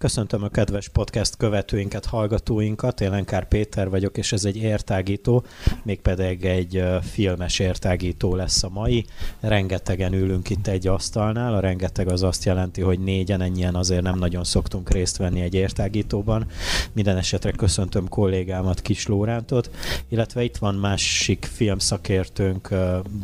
[0.00, 3.00] Köszöntöm a kedves podcast követőinket, hallgatóinkat.
[3.00, 5.44] Én Lenkár Péter vagyok, és ez egy értágító,
[5.82, 9.04] mégpedig egy filmes értágító lesz a mai.
[9.40, 14.18] Rengetegen ülünk itt egy asztalnál, a rengeteg az azt jelenti, hogy négyen, ennyien azért nem
[14.18, 16.46] nagyon szoktunk részt venni egy értágítóban.
[16.92, 19.70] Minden esetre köszöntöm kollégámat, Kis Lórántot,
[20.08, 22.74] illetve itt van másik filmszakértőnk,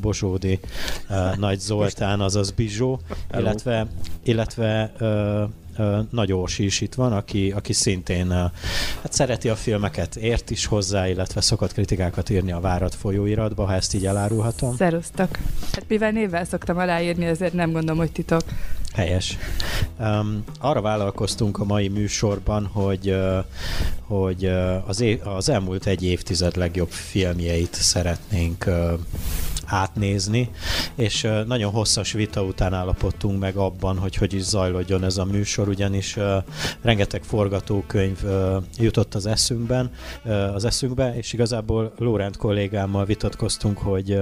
[0.00, 0.60] Bozsódi
[1.36, 3.00] Nagy Zoltán, azaz Bizsó,
[3.32, 3.86] illetve,
[4.22, 4.92] illetve
[6.10, 8.30] nagy Orsi is itt van, aki, aki szintén
[9.02, 13.74] hát szereti a filmeket, ért is hozzá, illetve szokott kritikákat írni a Várat folyóiratba, ha
[13.74, 14.76] ezt így elárulhatom.
[14.76, 15.28] Szerusztok.
[15.72, 18.42] Hát mivel névvel szoktam aláírni, ezért nem gondolom, hogy titok.
[18.94, 19.36] Helyes.
[19.98, 23.44] Um, arra vállalkoztunk a mai műsorban, hogy, uh,
[24.00, 28.92] hogy uh, az, é- az elmúlt egy évtized legjobb filmjeit szeretnénk uh,
[29.66, 30.50] átnézni,
[30.94, 35.68] és nagyon hosszas vita után állapodtunk meg abban, hogy hogy is zajlódjon ez a műsor,
[35.68, 36.16] ugyanis
[36.80, 38.18] rengeteg forgatókönyv
[38.78, 39.90] jutott az eszünkben,
[40.54, 44.18] az eszünkbe, és igazából Lórend kollégámmal vitatkoztunk, hogy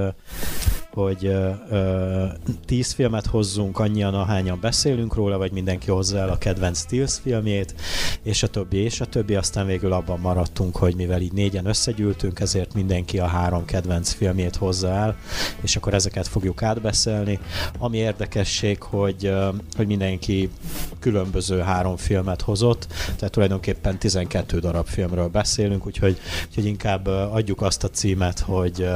[0.94, 2.24] hogy ö, ö,
[2.64, 7.74] tíz filmet hozzunk annyian, ahányan beszélünk róla, vagy mindenki hozza el a kedvenc Stills filmjét,
[8.22, 12.40] és a többi, és a többi, aztán végül abban maradtunk, hogy mivel így négyen összegyűltünk,
[12.40, 15.16] ezért mindenki a három kedvenc filmjét hozza el,
[15.60, 17.38] és akkor ezeket fogjuk átbeszélni.
[17.78, 20.50] Ami érdekesség, hogy, ö, hogy mindenki
[20.98, 26.18] különböző három filmet hozott, tehát tulajdonképpen 12 darab filmről beszélünk, úgyhogy,
[26.48, 28.88] úgyhogy inkább adjuk azt a címet, hogy,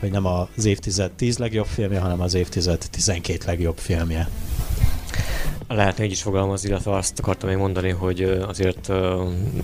[0.00, 4.28] hogy nem az évtized 10 10 legjobb filmje, hanem az évtized 12 legjobb filmje.
[5.68, 8.92] Lehetne így is fogalmazni, illetve azt akartam még mondani, hogy azért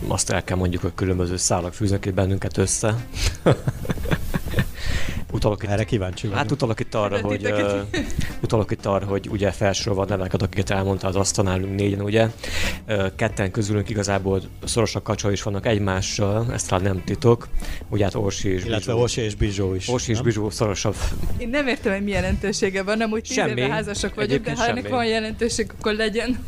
[0.07, 3.07] azt el kell mondjuk, hogy különböző szálak fűznek itt bennünket össze.
[5.33, 6.39] Utalok itt, Erre kíváncsi vagyok.
[6.39, 8.01] Hát utalok itt arra, hogy, uh,
[8.43, 12.29] utalok itt arra, hogy ugye felsorolva neveket, akiket elmondta az asztalnál négyen, ugye.
[12.89, 17.49] Uh, ketten közülünk igazából szorosak kapcsolat is vannak egymással, ezt talán nem titok.
[17.89, 19.89] Ugye hát Orsi és Illetve Orsi és Bizsó is.
[19.89, 20.97] Orsi és Bizsó szorosabb.
[21.39, 23.61] Én nem értem, hogy mi jelentősége van, nem úgy tíz semmi.
[23.61, 26.39] éve házasok vagyunk, de ha ennek van jelentőség, akkor legyen.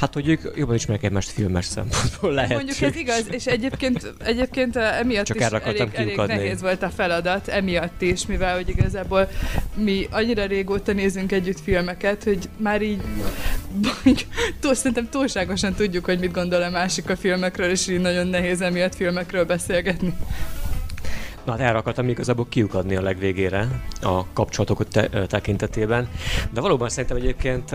[0.00, 2.52] Hát, hogy ők jobban ismernek egymást filmes szempontból lehet.
[2.52, 7.48] Mondjuk ez igaz, és egyébként, egyébként emiatt Csak is elég, elég nehéz volt a feladat,
[7.48, 9.28] emiatt is, mivel hogy igazából
[9.74, 13.00] mi annyira régóta nézünk együtt filmeket, hogy már így
[14.60, 18.60] túl, szerintem túlságosan tudjuk, hogy mit gondol a másik a filmekről, és így nagyon nehéz
[18.60, 20.14] emiatt filmekről beszélgetni.
[21.50, 26.08] Na hát erre akartam igazából kiukadni a legvégére a kapcsolatok te- tekintetében.
[26.52, 27.70] De valóban szerintem egyébként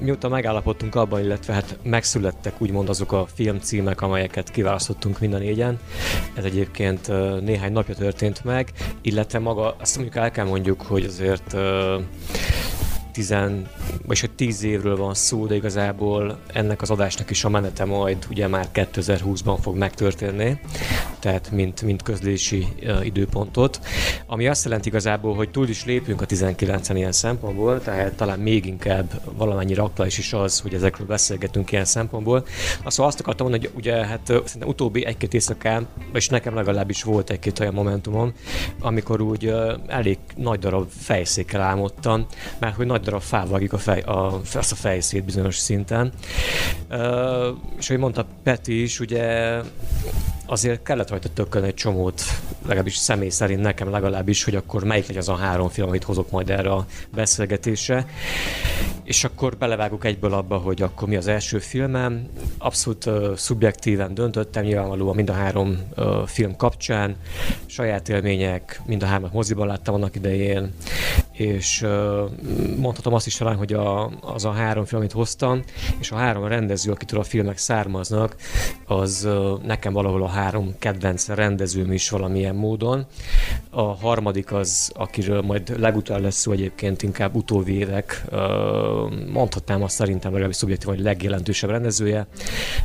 [0.00, 5.78] mióta megállapodtunk abban, illetve hát megszülettek úgymond azok a filmcímek, amelyeket kiválasztottunk mind a négyen.
[6.34, 7.08] Ez egyébként
[7.40, 11.56] néhány napja történt meg, illetve maga, azt mondjuk el kell mondjuk, hogy azért
[13.16, 13.66] tizen,
[14.06, 18.26] vagy hogy tíz évről van szó, de igazából ennek az adásnak is a menete majd
[18.30, 20.60] ugye már 2020-ban fog megtörténni,
[21.18, 22.66] tehát mint, mint közlési
[23.02, 23.80] időpontot,
[24.26, 28.66] ami azt jelenti igazából, hogy túl is lépünk a 19-en ilyen szempontból, tehát talán még
[28.66, 32.46] inkább valamennyire aktuális is az, hogy ezekről beszélgetünk ilyen szempontból.
[32.84, 37.30] Azt, azt akartam mondani, hogy ugye hát szerintem utóbbi egy-két éjszakán, és nekem legalábbis volt
[37.30, 38.32] egy-két olyan momentumom,
[38.80, 39.54] amikor úgy
[39.86, 42.26] elég nagy darab fejszékkel álmodtam,
[42.58, 46.12] mert hogy nagy darab fá vágik a, fej, a, azt a fejszét bizonyos szinten.
[46.90, 46.98] Uh,
[47.78, 49.56] és ahogy mondta Peti is, ugye
[50.46, 52.22] azért kellett rajta tökkölni egy csomót,
[52.62, 56.30] legalábbis személy szerint nekem legalábbis, hogy akkor melyik legyen az a három film, amit hozok
[56.30, 58.06] majd erre a beszélgetésre.
[59.04, 62.28] És akkor belevágok egyből abba, hogy akkor mi az első filmem.
[62.58, 67.16] Abszolút uh, szubjektíven döntöttem, nyilvánvalóan mind a három uh, film kapcsán.
[67.66, 70.72] Saját élmények, mind a hármat moziban láttam annak idején,
[71.36, 71.86] és
[72.76, 75.62] mondhatom azt is talán, hogy a, az a három film, amit hoztam,
[75.98, 78.36] és a három rendező, akitől a filmek származnak,
[78.86, 79.28] az
[79.62, 83.06] nekem valahol a három kedvenc rendezőm is valamilyen módon.
[83.70, 88.24] A harmadik az, akiről majd legutóbb lesz szó egyébként inkább utóbbi évek,
[89.32, 92.26] mondhatnám azt szerintem legalábbis szubjektív, hogy legjelentősebb rendezője,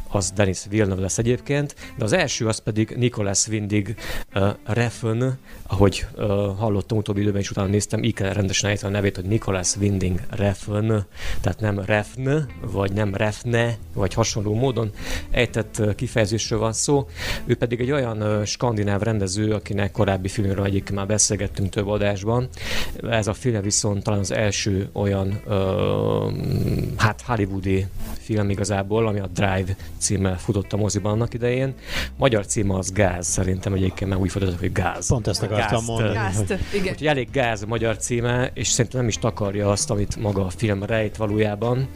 [0.07, 3.95] az Denis Villeneuve lesz egyébként, de az első az pedig Nicolas Windig
[4.36, 5.24] uh, Refn,
[5.68, 6.25] ahogy uh,
[6.57, 10.94] hallottam utóbbi időben is utána néztem, Iker rendesen ejteni a nevét, hogy Nicholas Winding Refn,
[11.42, 12.30] tehát nem Refn,
[12.72, 14.92] vagy nem Refne, vagy hasonló módon
[15.32, 17.08] ejtett kifejezésről van szó.
[17.46, 22.48] Ő pedig egy olyan skandináv rendező, akinek korábbi filmről egyik már beszélgettünk több adásban.
[23.10, 26.30] Ez a film viszont talán az első olyan ö,
[26.98, 27.86] hát hollywoodi
[28.20, 31.74] film igazából, ami a Drive címmel futott a moziban annak idején.
[32.18, 35.08] Magyar címe az Gáz, szerintem egyébként már úgy fordított, hogy Gáz.
[35.08, 36.14] Pont ezt akartam Gázt, mondani.
[36.14, 36.92] Gázt, hogy- igen.
[36.94, 40.50] Úgyhogy elég gáz a magyar címe, és szerintem nem is takarja azt, amit maga a
[40.50, 41.88] film rejt valójában.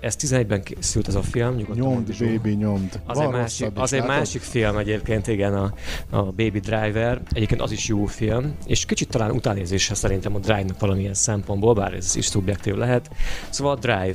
[0.00, 2.26] Ez 11-ben készült ez a film, nyugodtan Nyomd, mondd, Zsó.
[2.26, 3.00] baby, nyomd.
[3.06, 5.72] Az egy, másik, az egy másik film egyébként, igen, a,
[6.10, 7.20] a Baby Driver.
[7.32, 11.92] Egyébként az is jó film, és kicsit talán utánézésre szerintem a Drive-nak valamilyen szempontból, bár
[11.92, 13.10] ez is szubjektív lehet.
[13.48, 14.14] Szóval a Drive.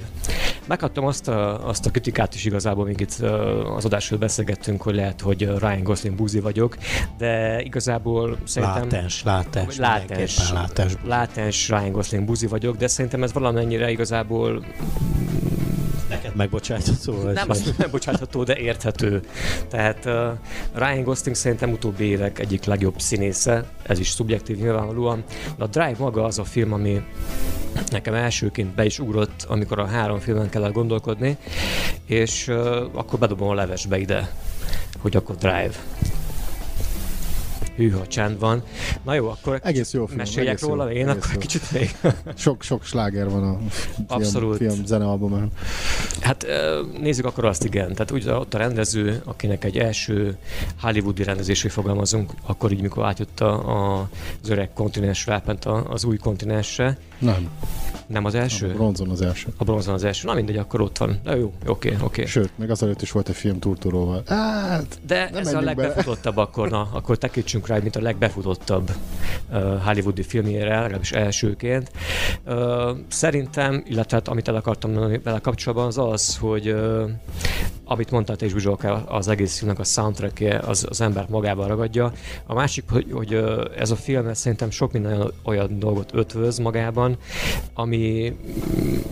[0.68, 3.20] Megkaptam azt a, azt a kritikát is igazából, még itt
[3.76, 6.78] az adásról beszélgettünk, hogy lehet, hogy Ryan Gosling buzi vagyok,
[7.18, 8.82] de igazából szerintem...
[8.82, 10.94] Látens, látens, Látens, mindenképpen látens.
[11.22, 14.66] Látens Ryan Gosling buzi vagyok, de szerintem ez valamennyire igazából
[16.10, 17.14] Neked megbocsájtható?
[17.22, 19.22] vagy nem hogy- azt nem bocsátható, de érthető.
[19.70, 20.14] Tehát uh,
[20.74, 25.24] Ryan Gosling szerintem utóbbi évek egyik legjobb színésze, ez is szubjektív nyilvánvalóan.
[25.58, 27.02] De a Drive maga az a film, ami
[27.92, 31.38] nekem elsőként be is ugrott, amikor a három filmen kellett gondolkodni,
[32.06, 32.56] és uh,
[32.94, 34.32] akkor bedobom a levesbe ide,
[35.00, 35.74] hogy akkor Drive.
[37.76, 38.64] Hűha, csend van.
[39.04, 40.18] Na jó, akkor Egész jó film.
[40.18, 41.40] meséljek egész jó, róla, én egész akkor jó.
[41.40, 41.96] kicsit még.
[42.36, 44.58] Sok, sok sláger van a film, Abszolút.
[44.58, 45.52] film zenealbumán.
[46.22, 46.46] Hát
[47.02, 47.94] nézzük akkor azt, igen.
[47.94, 50.38] Tehát úgy ott a rendező, akinek egy első
[50.82, 53.70] hollywoodi rendezésű fogalmazunk, akkor így, mikor átjött a,
[54.00, 54.10] a,
[54.44, 56.98] az öreg kontinensre, átment a- az új kontinensre.
[57.20, 57.50] Nem,
[58.12, 58.70] Nem az első?
[58.70, 59.48] a bronzon az első.
[59.58, 60.28] A bronzon az első.
[60.28, 61.20] Na mindegy, akkor ott van.
[61.24, 62.26] Na jó, oké, oké.
[62.26, 64.24] Sőt, még azelőtt is volt egy film Turturóval.
[64.28, 65.88] Hát, De ez a menjünk bele.
[65.88, 68.92] legbefutottabb akkor, na, akkor tekintsünk rá, mint a legbefutottabb
[69.52, 71.92] uh, hollywoodi filmjére, legalábbis elsőként.
[72.46, 77.10] Uh, szerintem, illetve hát, amit el akartam mondani vele kapcsolatban, az az, hogy uh,
[77.92, 82.12] amit mondtál te is, Bizsolka, az egész filmnek a soundtrackje az, az embert magában ragadja.
[82.46, 83.34] A másik, hogy, hogy
[83.78, 87.18] ez a film ez szerintem sok minden olyan, dolgot ötvöz magában,
[87.74, 88.36] ami,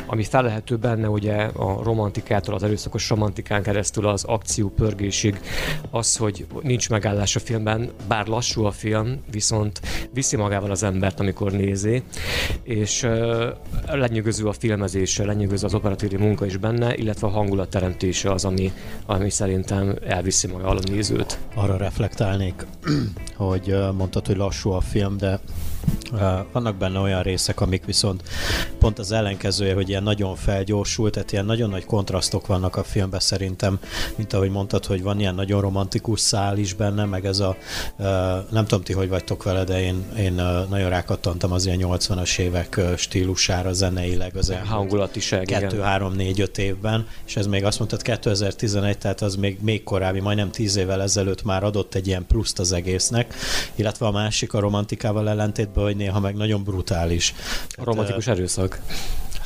[0.06, 5.42] ami felelhető benne ugye a romantikától, az erőszakos romantikán keresztül az akció pörgésig,
[5.90, 9.82] az, hogy nincs megállás a filmben, bár lassú a film, viszont
[10.14, 12.04] viszi magával az embert, amikor nézi,
[12.64, 13.44] és uh,
[13.88, 18.69] lenyűgöző a filmezése, lenyűgöző az operatívi munka is benne, illetve a hangulatteremtése az, ami,
[19.06, 21.40] ami szerintem elviszi magával a nézőt.
[21.56, 22.66] arra reflektálnék,
[23.36, 25.40] hogy mondtad, hogy lassú a film, de
[26.52, 28.24] vannak benne olyan részek, amik viszont
[28.80, 33.20] pont az ellenkezője, hogy ilyen nagyon felgyorsult, tehát ilyen nagyon nagy kontrasztok vannak a filmben
[33.20, 33.80] szerintem,
[34.16, 37.58] mint ahogy mondtad, hogy van ilyen nagyon romantikus szál is benne, meg ez a,
[38.52, 40.34] nem tudom ti, hogy vagytok vele, de én, én
[40.70, 45.86] nagyon rákattantam az ilyen 80-as évek stílusára zeneileg az Hangulatiság, 2, igen.
[45.86, 50.20] 3, 4, 5 évben, és ez még azt mondtad 2011, tehát az még, még korábbi,
[50.20, 53.34] majdnem 10 évvel ezelőtt már adott egy ilyen pluszt az egésznek,
[53.76, 57.34] illetve a másik a romantikával ellentétben, hogy néha meg nagyon brutális.
[57.78, 58.82] A romantikus erőszak.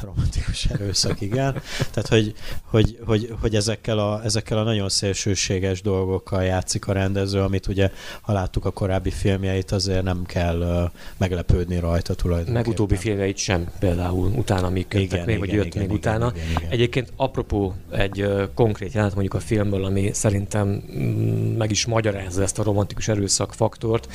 [0.03, 1.61] romantikus erőszak, igen.
[1.91, 2.33] Tehát, hogy,
[2.63, 7.91] hogy, hogy, hogy ezekkel, a, ezekkel a nagyon szélsőséges dolgokkal játszik a rendező, amit ugye,
[8.21, 12.61] ha láttuk a korábbi filmjeit, azért nem kell uh, meglepődni rajta tulajdonképpen.
[12.61, 15.97] Meg utóbbi filmjeit sem, például utána még köttek Igen, még, vagy igen, jött igen, még
[15.97, 16.31] igen, utána.
[16.35, 16.71] igen, igen.
[16.71, 22.41] Egyébként apropó egy ö, konkrét jelenet mondjuk a filmből, ami szerintem mm, meg is magyarázza
[22.41, 24.07] ezt a romantikus erőszak faktort.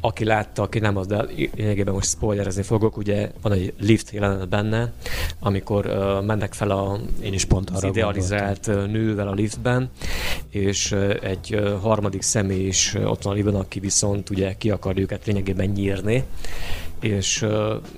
[0.00, 4.48] Aki látta, aki nem az, de lényegében most spoilerezni fogok, ugye van egy lift jelenet
[4.48, 4.92] benne,
[5.38, 9.90] amikor uh, mennek fel a, Én is pont az idealizált ö, nővel a liftben,
[10.48, 14.54] és ö, egy ö, harmadik személy is ö, ott van a liftben, aki viszont ugye
[14.58, 16.24] ki akar őket lényegében nyírni,
[17.00, 17.50] és uh,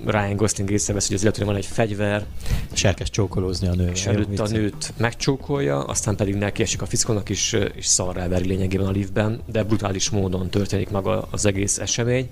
[0.05, 2.25] Ryan Gosling észrevesz, hogy az illetőnek van egy fegyver,
[2.73, 3.91] És elkezd csókolózni a nővel.
[3.93, 8.47] és előtt a nőt megcsókolja, aztán pedig neki esik a fickónak is, és szarrá veri
[8.47, 12.29] lényegében a liftben, de brutális módon történik maga az egész esemény,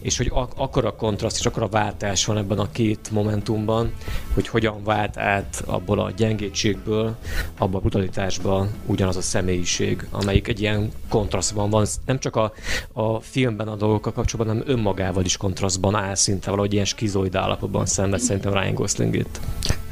[0.00, 3.92] és hogy ak- akkora kontraszt és akkora váltás van ebben a két momentumban,
[4.34, 7.16] hogy hogyan vált át abból a gyengétségből,
[7.58, 12.52] abba a brutalitásba ugyanaz a személyiség, amelyik egy ilyen kontrasztban van, nem csak a,
[12.92, 17.86] a filmben a dolgokkal kapcsolatban, hanem önmagával is kontrasztban áll szinte valahogy ilyen skizoid állapotban
[17.86, 19.40] szenved szerintem Ryan Gosling itt.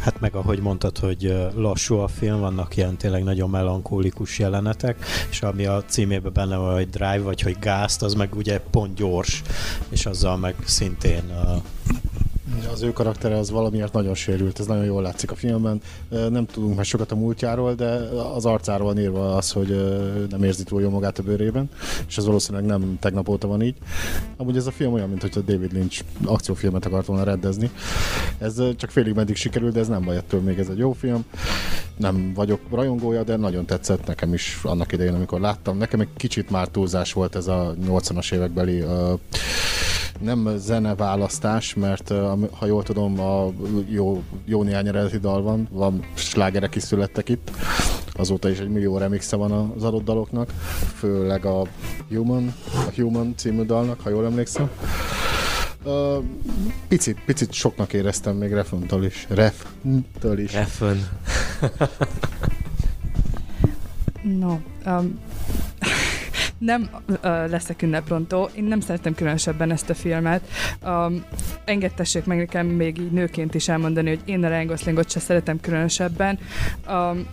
[0.01, 5.43] Hát meg ahogy mondtad, hogy lassú a film, vannak ilyen tényleg nagyon melankólikus jelenetek, és
[5.43, 9.43] ami a címében benne van, hogy drive, vagy hogy gázt, az meg ugye pont gyors,
[9.89, 11.63] és azzal meg szintén uh,
[12.73, 15.81] az ő karaktere az valamiért nagyon sérült, ez nagyon jól látszik a filmben.
[16.09, 17.91] Nem tudunk már sokat a múltjáról, de
[18.35, 19.69] az arcáról van írva az, hogy
[20.31, 21.69] nem érzi túl jó magát a bőrében,
[22.09, 23.77] és ez valószínűleg nem tegnap óta van így.
[24.37, 27.71] Amúgy ez a film olyan, mint hogy David Lynch akciófilmet akart volna rendezni.
[28.39, 31.25] Ez csak félig meddig sikerült, de ez nem baj, ettől még ez egy jó film.
[31.97, 35.79] Nem vagyok rajongója, de nagyon tetszett nekem is annak idején, amikor láttam.
[35.79, 39.15] Nekem egy kicsit már túlzás volt ez a 80-as évekbeli ö,
[40.21, 42.13] nem zeneválasztás, mert
[42.53, 43.53] ha jól tudom, a
[43.89, 47.51] jó, jó néhány eredeti dal van, van slágerek is születtek itt,
[48.13, 50.51] azóta is egy millió remixe van az adott daloknak,
[50.95, 51.67] főleg a
[52.09, 54.71] Human, a Human című dalnak, ha jól emlékszem.
[55.85, 56.19] Ö,
[56.89, 59.27] picit, picit soknak éreztem még Refuntól is.
[59.29, 60.53] Refuntól is.
[60.53, 61.09] Refön.
[64.23, 65.19] No, um,
[66.61, 68.49] nem uh, leszek ünneprontó.
[68.55, 70.49] Én nem szeretem különösebben ezt a filmet.
[70.87, 71.25] Um,
[71.65, 75.61] engedtessék meg nekem még így nőként is elmondani, hogy én a Ryan Goslingot se szeretem
[75.61, 76.39] különösebben.
[76.89, 77.27] Um,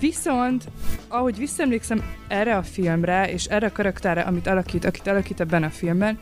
[0.00, 0.64] Viszont,
[1.08, 5.70] ahogy visszaemlékszem erre a filmre, és erre a karakterre, amit alakít, akit alakít ebben a
[5.70, 6.18] filmben,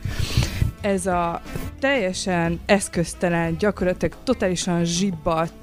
[0.81, 1.41] ez a
[1.79, 5.53] teljesen eszköztelen, gyakorlatilag totálisan zsibbat,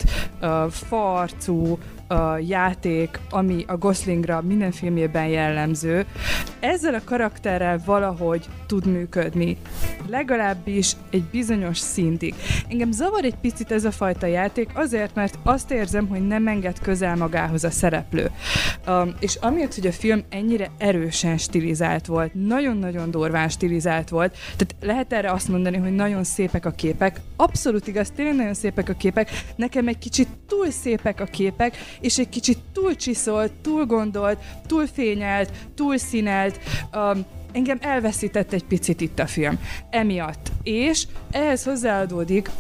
[0.43, 1.79] uh, farcú
[2.11, 6.07] uh, játék, ami a Goslingra minden filmjében jellemző,
[6.61, 9.57] ezzel a karakterrel valahogy tud működni.
[10.09, 12.35] Legalábbis egy bizonyos szintig.
[12.69, 16.79] Engem zavar egy picit ez a fajta játék, azért, mert azt érzem, hogy nem enged
[16.79, 18.31] közel magához a szereplő.
[18.87, 24.75] Um, és amiatt, hogy a film ennyire erősen stilizált volt, nagyon-nagyon durván stilizált volt, tehát
[24.81, 28.93] lehet erre azt mondani, hogy nagyon szépek a képek, abszolút igaz, tényleg nagyon szépek a
[28.93, 34.39] képek, nekem egy kicsit túl szépek a képek, és egy kicsit túl csiszolt, túl gondolt,
[34.67, 36.59] túl fényelt, túl színelt,
[36.95, 39.59] um, engem elveszített egy picit itt a film.
[39.91, 40.51] Emiatt.
[40.63, 42.51] És ehhez hozzáadódik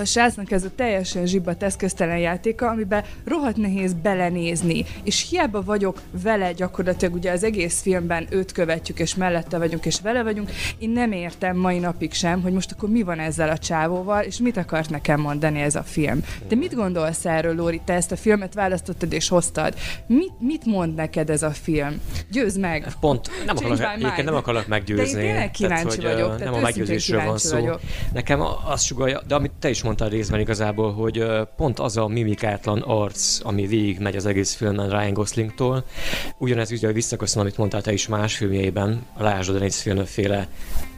[0.00, 6.00] a srácnak ez a teljesen zsibbat eszköztelen játéka, amiben rohadt nehéz belenézni, és hiába vagyok
[6.22, 10.90] vele gyakorlatilag, ugye az egész filmben őt követjük, és mellette vagyunk, és vele vagyunk, én
[10.90, 14.56] nem értem mai napig sem, hogy most akkor mi van ezzel a csávóval, és mit
[14.56, 16.20] akart nekem mondani ez a film.
[16.48, 17.80] De mit gondolsz erről, Lóri?
[17.84, 19.74] Te ezt a filmet választottad és hoztad.
[20.06, 22.00] Mit, mit mond neked ez a film?
[22.30, 22.86] Győzd meg!
[23.00, 25.22] Pont, nem akarok, egyébként nem akarok meggyőzni.
[25.22, 27.58] De én kíváncsi tehát, vagyok, tehát nem a meggyőzésről van szó.
[27.58, 27.80] vagyok.
[28.12, 31.24] Nekem azt sugalja, de amit te is mondtál részben igazából, hogy
[31.56, 35.84] pont az a mimikátlan arc, ami végig megy az egész filmen Ryan Goslingtól,
[36.38, 40.48] ugyanez ugye visszaköszön, amit mondtál te is más filmjeiben, a Lásd a Denis féle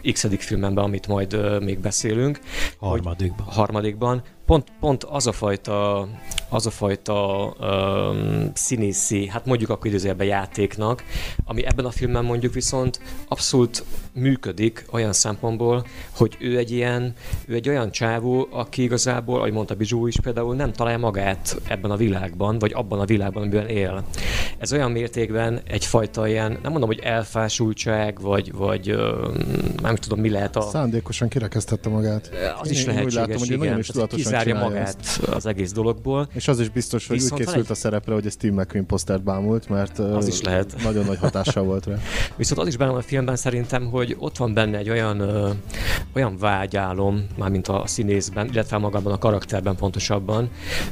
[0.03, 2.41] x filmben, amit majd még beszélünk.
[2.79, 3.47] Harmadikban.
[3.47, 4.23] Harmadikban.
[4.47, 6.09] Pont, pont az a fajta,
[6.49, 11.05] az a fajta um, színészi, hát mondjuk akkor idézőjelben játéknak,
[11.45, 17.15] ami ebben a filmben mondjuk viszont abszolút működik olyan szempontból, hogy ő egy ilyen,
[17.47, 21.91] ő egy olyan csávó, aki igazából, ahogy mondta Bizsó is például, nem találja magát ebben
[21.91, 24.05] a világban, vagy abban a világban, amiben él.
[24.59, 29.35] Ez olyan mértékben egyfajta ilyen, nem mondom, hogy elfásultság, vagy, vagy öm,
[29.83, 30.61] nem tudom, mi lehet a...
[30.61, 32.31] Szándékosan kirekesztette magát.
[32.61, 33.59] Az Én- is én úgy lehetséges, látom, hogy igen.
[33.59, 34.97] nagyon is tudatosan kizárja magát
[35.33, 36.29] az egész dologból.
[36.35, 38.87] És az is biztos, hogy Viszont úgy készült egy- a szerepre, hogy a Steve McQueen
[38.87, 40.75] posztert bámult, mert ö, Az is lehet.
[40.85, 41.95] nagyon nagy hatással volt rá.
[42.37, 45.51] Viszont az is benne a filmben szerintem, hogy ott van benne egy olyan, ö,
[46.15, 50.51] olyan vágyálom, mármint a színészben, illetve magában a karakterben pontosabban,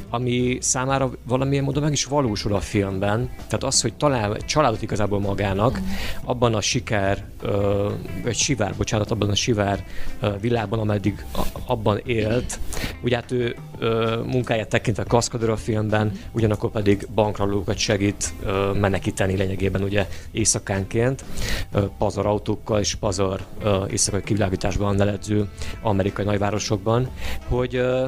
[0.09, 3.29] ami számára valamilyen módon meg is valósul a filmben.
[3.35, 5.79] Tehát az, hogy talál egy családot igazából magának,
[6.23, 7.89] abban a siker, ö,
[8.23, 9.85] vagy sivár, bocsánat, abban a sivár
[10.21, 12.59] ö, világban, ameddig a, abban élt.
[13.03, 19.35] Ugye hát ő ö, munkáját tekintve kaszkadőr a filmben, ugyanakkor pedig bankralókat segít ö, menekíteni
[19.35, 21.23] lényegében ugye éjszakánként,
[21.71, 25.49] ö, pazar autókkal és pazar ö, éjszakai kivilágításban leledző
[25.81, 27.09] amerikai nagyvárosokban,
[27.47, 28.07] hogy ö,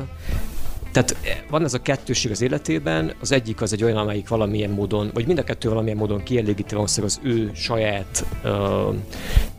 [0.94, 1.16] tehát
[1.50, 5.26] van ez a kettőség az életében, az egyik az egy olyan, amelyik valamilyen módon, vagy
[5.26, 8.90] mind a kettő valamilyen módon kielégíti valószínűleg az ő saját ö,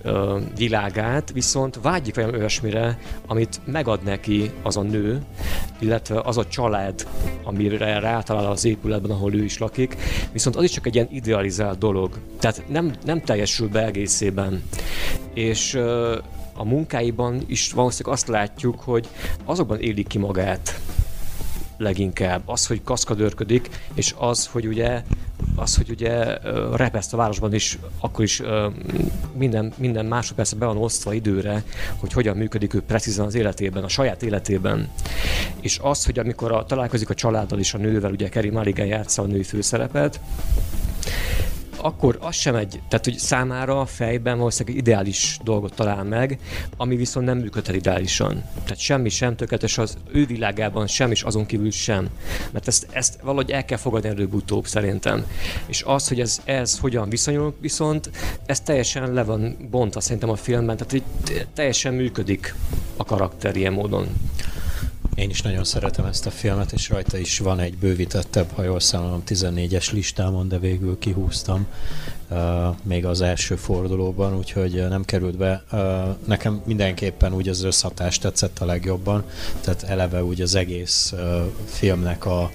[0.03, 5.23] ö, világát, viszont vágyik olyan olyasmire, amit megad neki az a nő,
[5.79, 7.07] illetve az a család,
[7.45, 9.97] amire rátalál az épületben, ahol ő is lakik,
[10.33, 12.19] viszont az is csak egy ilyen idealizált dolog.
[12.39, 14.63] Tehát nem, nem teljesül be egészében.
[15.33, 16.19] És ö,
[16.57, 19.09] a munkáiban is valószínűleg azt látjuk, hogy
[19.45, 20.81] azokban élik ki magát,
[21.77, 22.43] leginkább.
[22.45, 25.03] Az, hogy kaszkadőrködik, és az, hogy ugye
[25.57, 26.39] az, hogy ugye
[26.77, 28.43] repeszt a városban is, akkor is
[29.37, 31.65] minden, minden másodpercben be van osztva időre,
[31.97, 34.91] hogy hogyan működik ő precízen az életében, a saját életében.
[35.61, 39.23] És az, hogy amikor a, találkozik a családdal és a nővel, ugye Kerry Mulligan játsza
[39.23, 40.21] a női főszerepet,
[41.77, 46.39] akkor az sem egy, tehát hogy számára a fejben valószínűleg ideális dolgot talál meg,
[46.77, 48.45] ami viszont nem működhet ideálisan.
[48.63, 52.09] Tehát semmi sem tökéletes az ő világában, sem is azon kívül sem.
[52.53, 55.27] Mert ezt, ezt valahogy el kell fogadni előbb-utóbb szerintem.
[55.67, 58.11] És az, hogy ez, ez hogyan viszonyul, viszont
[58.47, 62.55] ez teljesen le van bontva szerintem a filmben, tehát így teljesen működik
[62.97, 64.07] a karakter ilyen módon.
[65.15, 68.81] Én is nagyon szeretem ezt a filmet, és rajta is van egy bővítettebb, ha jól
[68.81, 71.67] számolom, 14-es listámon, de végül kihúztam
[72.83, 75.65] még az első fordulóban, úgyhogy nem került be.
[76.25, 79.25] Nekem mindenképpen úgy az összhatást tetszett a legjobban,
[79.61, 81.15] tehát eleve úgy az egész
[81.67, 82.51] filmnek a,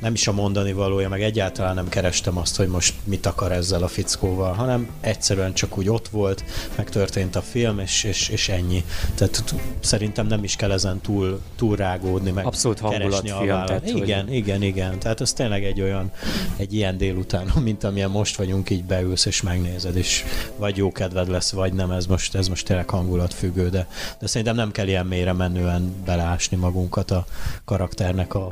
[0.00, 3.82] nem is a mondani valója, meg egyáltalán nem kerestem azt, hogy most mit akar ezzel
[3.82, 6.44] a fickóval, hanem egyszerűen csak úgy ott volt,
[6.76, 8.84] megtörtént a film, és, és, és ennyi.
[9.14, 13.88] Tehát szerintem nem is kell ezen túl, túl rágódni, meg Abszolút keresni a film, tehát,
[13.88, 14.34] Igen, hogy...
[14.34, 14.98] igen, igen.
[14.98, 16.10] Tehát ez tényleg egy olyan,
[16.56, 20.24] egy ilyen délután, mint amilyen most vagyunk, így beülsz és megnézed, és
[20.56, 23.86] vagy jó kedved lesz, vagy nem, ez most, ez most tényleg hangulatfüggő, de,
[24.18, 27.26] de szerintem nem kell ilyen mélyre menően beleásni magunkat a
[27.64, 28.48] karakternek a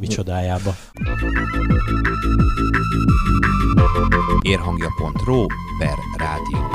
[0.00, 0.76] micsodájába.
[4.42, 5.46] Érhangja.ro
[5.78, 6.73] per rádió.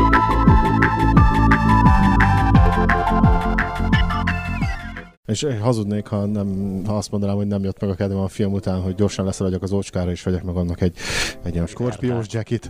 [5.29, 8.53] És hazudnék, ha, nem, ha azt mondanám, hogy nem jött meg a kedvem a film
[8.53, 10.97] után, hogy gyorsan leszaladjak az ócskára, és vegyek meg annak egy,
[11.43, 12.69] egy ilyen skorpiós jackit.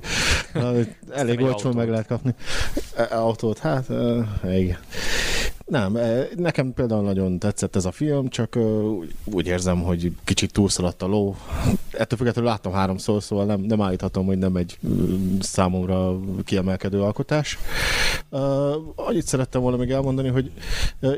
[1.10, 2.36] Elég olcsón meg lehet kapni.
[2.96, 3.86] E, autót, hát
[4.44, 4.78] igen.
[5.66, 5.98] Nem,
[6.36, 8.58] nekem például nagyon tetszett ez a film, csak
[9.24, 11.36] úgy érzem, hogy kicsit túlszaladt a ló.
[12.00, 14.77] Ettől függetlenül láttam háromszor, szóval nem, nem állíthatom, hogy nem egy
[15.39, 17.58] számomra kiemelkedő alkotás.
[18.96, 20.51] Annyit szerettem volna még elmondani, hogy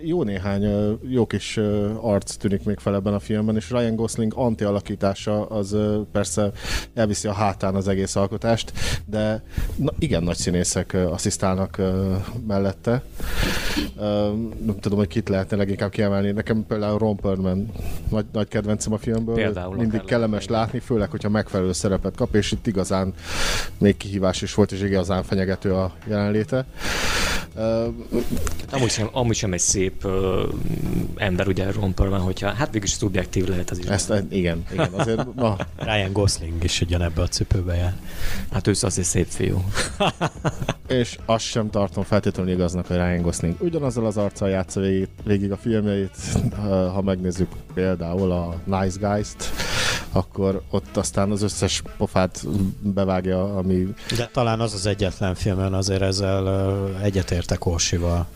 [0.03, 1.59] jó néhány jó kis
[2.01, 5.77] arc tűnik még fel ebben a filmben, és Ryan Gosling anti-alakítása az
[6.11, 6.51] persze
[6.93, 8.73] elviszi a hátán az egész alkotást,
[9.05, 9.43] de
[9.75, 11.81] na, igen nagy színészek asszisztálnak
[12.47, 13.03] mellette
[14.65, 16.31] nem tudom, hogy kit lehetne leginkább kiemelni.
[16.31, 17.71] Nekem például Ron Perlman
[18.09, 19.35] nagy, nagy kedvencem a filmből.
[19.35, 23.13] Például Mindig kellemes látni, főleg, hogyha megfelelő szerepet kap, és itt igazán
[23.77, 26.65] még kihívás is volt, és igazán fenyegető a jelenléte.
[27.55, 27.93] Uh,
[28.71, 30.11] amúgy, sem, amúgy sem egy szép uh,
[31.15, 33.85] ember, ugye Ron Perlman, hogyha hát végül is szubjektív lehet az is.
[33.85, 35.55] Ezt, igen, igen, azért na.
[35.87, 37.95] Ryan Gosling is ugyanebbe a cipőbe jár.
[38.51, 39.63] Hát ő az egy szép fiú.
[41.01, 45.51] és azt sem tartom feltétlenül igaznak, hogy Ryan Gosling ugyanazzal az arccal játsza végig, végig
[45.51, 46.15] a filmjeit,
[46.93, 49.60] ha megnézzük például a Nice Guys-t,
[50.11, 52.45] akkor ott aztán az összes pofát
[52.79, 53.87] bevágja, ami...
[54.15, 58.27] De talán az az egyetlen filmen azért ezzel egyetértek Orsival.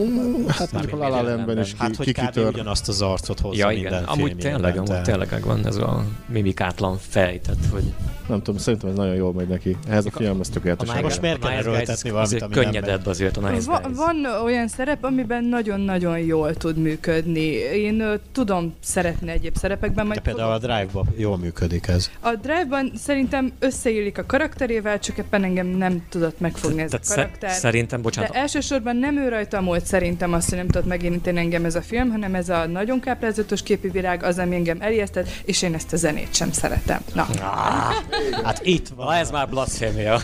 [0.00, 3.70] Mm, hát mondjuk a La La is hát, ki, ki ugyanazt az arcot hozza ja,
[3.70, 3.82] igen.
[3.82, 7.92] minden Amúgy tényleg, amúgy tényleg megvan ez a mimikátlan fej, tehát hogy...
[8.28, 9.76] Nem tudom, szerintem ez nagyon jól megy neki.
[9.88, 11.00] Ehhez a film ez tökéletes.
[11.00, 15.44] Most miért kell erőltetni valamit, ami könnyedebb azért a Nice Va- Van olyan szerep, amiben
[15.44, 17.46] nagyon-nagyon jól tud működni.
[17.74, 20.06] Én uh, tudom szeretni egyéb szerepekben.
[20.06, 22.10] Majd De például a Drive-ban jól működik ez.
[22.20, 27.50] A Drive-ban szerintem összeillik a karakterével, csak éppen engem nem tudott megfogni ez a karakter.
[27.50, 28.30] Szerintem, bocsánat.
[28.30, 31.74] De elsősorban nem ő rajta múlt volt szerintem azt, hogy nem tudott megérinteni engem ez
[31.74, 35.74] a film, hanem ez a nagyon káprázatos képi virág az, ami engem elijesztett, és én
[35.74, 37.00] ezt a zenét sem szeretem.
[37.14, 37.26] Na.
[37.40, 37.94] Ah,
[38.42, 39.06] hát itt van.
[39.06, 40.20] Na, ez már blasfémia.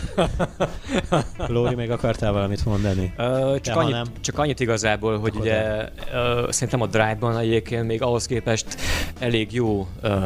[1.47, 3.13] Lóri, még akartál valamit mondani?
[3.17, 4.05] Ö, csak, annyit, nem...
[4.21, 8.65] csak annyit igazából, hogy ugye ö, szerintem a Drive-ban egyébként még ahhoz képest
[9.19, 10.17] elég jó ö,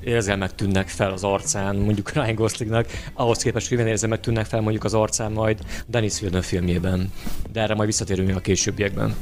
[0.00, 4.84] érzelmek tűnnek fel az arcán, mondjuk Ryan Goslingnak, ahhoz képest, hogy érzelmek tűnnek fel mondjuk
[4.84, 7.12] az arcán majd Dennis Villeneuve filmjében.
[7.52, 9.14] De erre majd visszatérünk a később későbbiekben.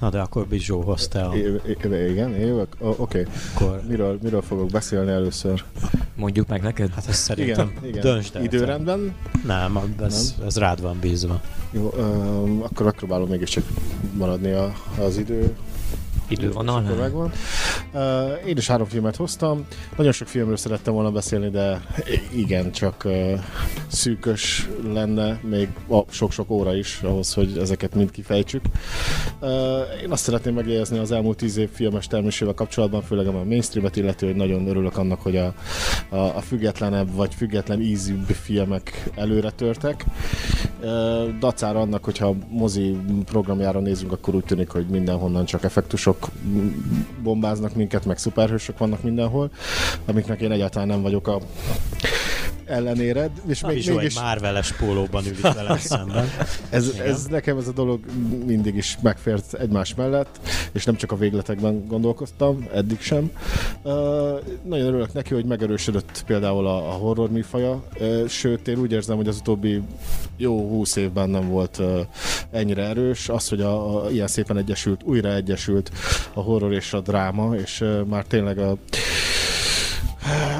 [0.00, 1.34] Na de akkor Bizsó hozta
[1.66, 2.76] Igen, én jövök?
[2.78, 3.20] Oh, Oké.
[3.20, 3.32] Okay.
[3.54, 3.80] Akkor...
[3.88, 5.64] Miről, miről fogok beszélni először?
[6.14, 6.90] Mondjuk meg neked?
[6.94, 8.00] Hát ezt szerintem igen, igen.
[8.00, 8.42] döntsd el.
[8.42, 9.14] Időrendben?
[9.46, 10.46] Nem, ez, Nem?
[10.46, 11.40] ez rád van bízva.
[11.70, 13.64] Jó, um, akkor megpróbálom mégiscsak
[14.12, 15.56] maradni a, az idő
[16.28, 16.80] idővonal.
[16.80, 17.32] megvan.
[18.46, 19.66] Én is három filmet hoztam.
[19.96, 21.80] Nagyon sok filmről szerettem volna beszélni, de
[22.34, 23.08] igen, csak
[23.86, 25.68] szűkös lenne még
[26.10, 28.64] sok-sok óra is ahhoz, hogy ezeket mind kifejtsük.
[30.02, 34.26] Én azt szeretném megjegyezni az elmúlt tíz év filmes termésével kapcsolatban, főleg a mainstreamet illető,
[34.26, 35.54] hogy nagyon örülök annak, hogy a,
[36.08, 40.04] a, a függetlenebb vagy független ízűbb filmek előre törtek.
[41.38, 46.28] Dacára annak, hogyha mozi programjára nézünk, akkor úgy tűnik, hogy mindenhonnan csak effektusok
[47.22, 49.50] bombáznak minket, meg szuperhősök vannak mindenhol,
[50.06, 51.40] amiknek én egyáltalán nem vagyok a
[52.68, 56.28] ellenére, és még, Bizsó mégis egy Marveles pólóban ül itt velem szemben.
[56.70, 57.06] ez, Igen.
[57.06, 58.00] ez nekem ez a dolog
[58.46, 60.40] mindig is megfért egymás mellett,
[60.72, 63.30] és nem csak a végletekben gondolkoztam, eddig sem.
[63.82, 63.92] Uh,
[64.64, 69.16] nagyon örülök neki, hogy megerősödött például a, a horror műfaja, uh, sőt, én úgy érzem,
[69.16, 69.82] hogy az utóbbi
[70.36, 72.00] jó húsz évben nem volt uh,
[72.50, 73.28] ennyire erős.
[73.28, 75.90] Az, hogy a, a, ilyen szépen egyesült, újra egyesült
[76.34, 78.76] a horror és a dráma, és uh, már tényleg a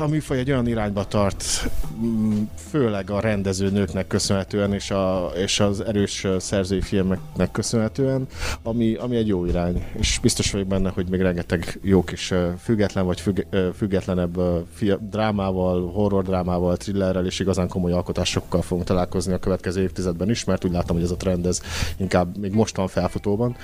[0.01, 5.61] a műfaj egy olyan irányba tart, mm, főleg a rendező nőknek köszönhetően, és, a, és
[5.61, 8.27] az erős szerzői filmeknek köszönhetően,
[8.63, 9.85] ami, ami egy jó irány.
[9.99, 13.41] És biztos vagyok benne, hogy még rengeteg jó kis független vagy függ,
[13.77, 19.83] függetlenebb ö, fi- drámával, horror drámával, thrillerrel és igazán komoly alkotásokkal fogunk találkozni a következő
[19.83, 21.61] évtizedben is, mert úgy látom, hogy ez a trend ez
[21.97, 23.57] inkább még most van felfutóban.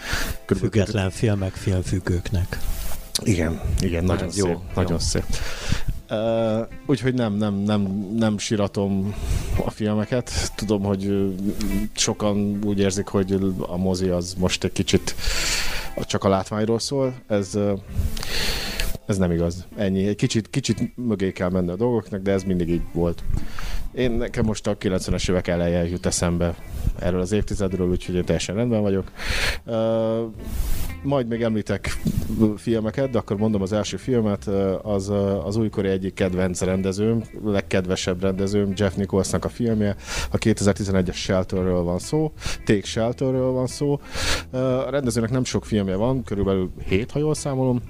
[0.45, 2.59] Körülbelül Független filmek filmfüggőknek.
[3.23, 4.53] Igen, igen, nagyon jó, szép.
[4.53, 4.63] jó.
[4.75, 5.25] Nagyon szép.
[6.11, 9.15] Uh, úgyhogy nem, nem, nem, nem siratom
[9.65, 10.53] a filmeket.
[10.55, 11.35] Tudom, hogy
[11.95, 15.15] sokan úgy érzik, hogy a mozi az most egy kicsit
[16.01, 17.15] csak a látványról szól.
[17.27, 17.59] Ez,
[19.07, 19.67] ez nem igaz.
[19.77, 20.07] Ennyi.
[20.07, 23.23] Egy kicsit, kicsit mögé kell menni a dolgoknak, de ez mindig így volt.
[23.93, 26.55] Én nekem most a 90-es évek eleje jut eszembe
[26.99, 29.11] erről az évtizedről, úgyhogy én teljesen rendben vagyok.
[29.65, 30.33] Uh,
[31.05, 31.97] majd még említek
[32.57, 34.47] filmeket, de akkor mondom az első filmet,
[34.83, 35.13] az
[35.45, 39.97] az újkori egyik kedvenc rendezőm, legkedvesebb rendezőm, Jeff Nicholsnak a filmje.
[40.31, 42.33] A 2011-es Shelterről van szó,
[42.65, 44.01] Take Shelterről van szó.
[44.51, 47.81] A rendezőnek nem sok filmje van, körülbelül 7, ha jól számolom.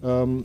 [0.00, 0.42] Um,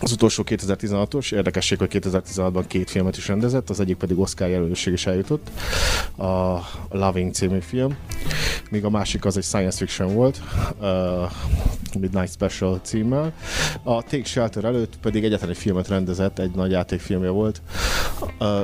[0.00, 4.92] az utolsó 2016-os, érdekesség, hogy 2016-ban két filmet is rendezett, az egyik pedig Oscar jelölőség
[4.92, 5.50] is eljutott,
[6.16, 6.58] a
[6.90, 7.96] Loving című film,
[8.70, 10.40] míg a másik az egy science fiction volt,
[10.80, 11.30] uh,
[12.00, 13.32] Midnight Special címmel.
[13.82, 17.62] A Take Shelter előtt pedig egyetlen egy filmet rendezett, egy nagy játékfilmje volt,
[18.38, 18.60] uh,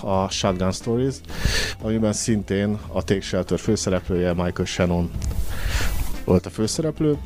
[0.00, 1.14] a Shotgun Stories,
[1.82, 5.10] amiben szintén a Take Shelter főszereplője Michael Shannon
[6.24, 7.18] volt a főszereplő.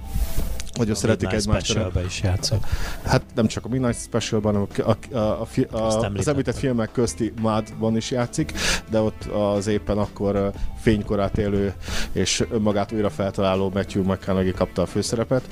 [0.80, 1.66] Nagyon szeretik Midnight egymást.
[1.66, 2.64] Specialbe is játszott.
[3.02, 6.92] Hát nem csak a Midnight Specialban, hanem a, a, a, a, Azt az említett filmek
[6.92, 8.52] közti Mádban is játszik,
[8.90, 11.74] de ott az éppen akkor fénykorát élő
[12.12, 15.42] és önmagát újra feltaláló Matthew McConaughey kapta a főszerepet,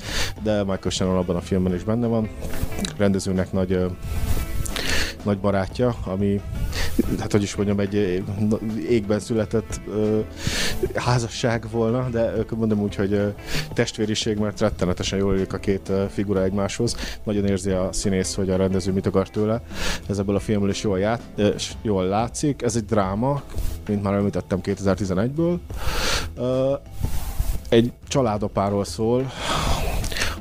[0.43, 2.29] de Michael Shannon abban a filmben is benne van.
[2.97, 3.77] Rendezőnek nagy
[5.23, 6.41] nagy barátja, ami
[7.19, 8.23] hát hogy is mondjam, egy
[8.89, 10.19] égben született ö,
[10.95, 13.27] házasság volna, de mondom úgy, hogy ö,
[13.73, 16.95] testvériség, mert rettenetesen jól élik a két figura egymáshoz.
[17.23, 19.61] Nagyon érzi a színész, hogy a rendező mit akar tőle.
[20.07, 21.49] Ez ebből a filmből is jól, ját, ö,
[21.81, 22.61] jól látszik.
[22.61, 23.41] Ez egy dráma,
[23.87, 25.57] mint már említettem 2011-ből.
[26.35, 26.73] Ö,
[27.69, 29.31] egy családapáról szól,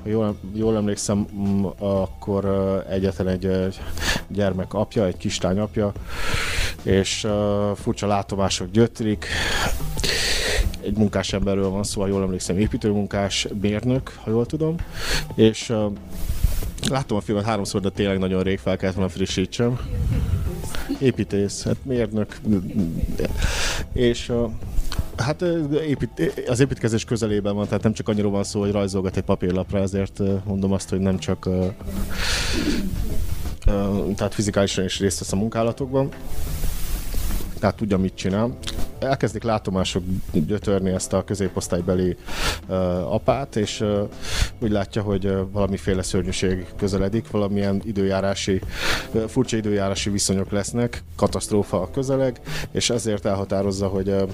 [0.02, 2.44] ha jól, jól emlékszem, mm, akkor
[2.90, 3.74] egyetlen egy
[4.28, 5.92] gyermek apja, egy kislány apja,
[6.82, 9.26] és uh, furcsa látomások gyötrik.
[10.80, 14.76] Egy munkás emberről van szó, ha jól emlékszem, építőmunkás, mérnök, ha jól tudom,
[15.34, 15.92] és uh,
[16.88, 19.80] láttam a filmet háromszor, de tényleg nagyon rég fel kellett volna frissítsem.
[21.00, 22.40] Építész, hát mérnök,
[23.92, 24.50] és uh,
[25.18, 25.42] Hát
[25.86, 29.78] épít, az építkezés közelében van, tehát nem csak annyira van szó, hogy rajzolgat egy papírlapra,
[29.78, 31.48] ezért mondom azt, hogy nem csak
[34.16, 36.08] tehát fizikálisan is részt vesz a munkálatokban,
[37.58, 38.56] tehát tudja, mit csinál.
[38.98, 40.02] Elkezdik látomások
[40.32, 42.16] gyötörni ezt a középosztálybeli
[42.68, 42.76] uh,
[43.14, 44.08] apát, és uh,
[44.58, 48.60] úgy látja, hogy uh, valamiféle szörnyűség közeledik, valamilyen időjárási,
[49.12, 54.28] uh, furcsa időjárási viszonyok lesznek, katasztrófa a közeleg, és ezért elhatározza, hogy uh,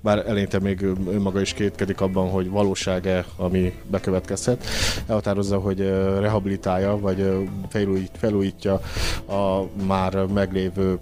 [0.00, 4.66] bár eleinte még ő- önmaga is kétkedik abban, hogy valóság-e, ami bekövetkezhet.
[5.06, 5.78] Elhatározza, hogy
[6.20, 8.80] rehabilitálja, vagy felújít, felújítja
[9.28, 10.98] a már meglévő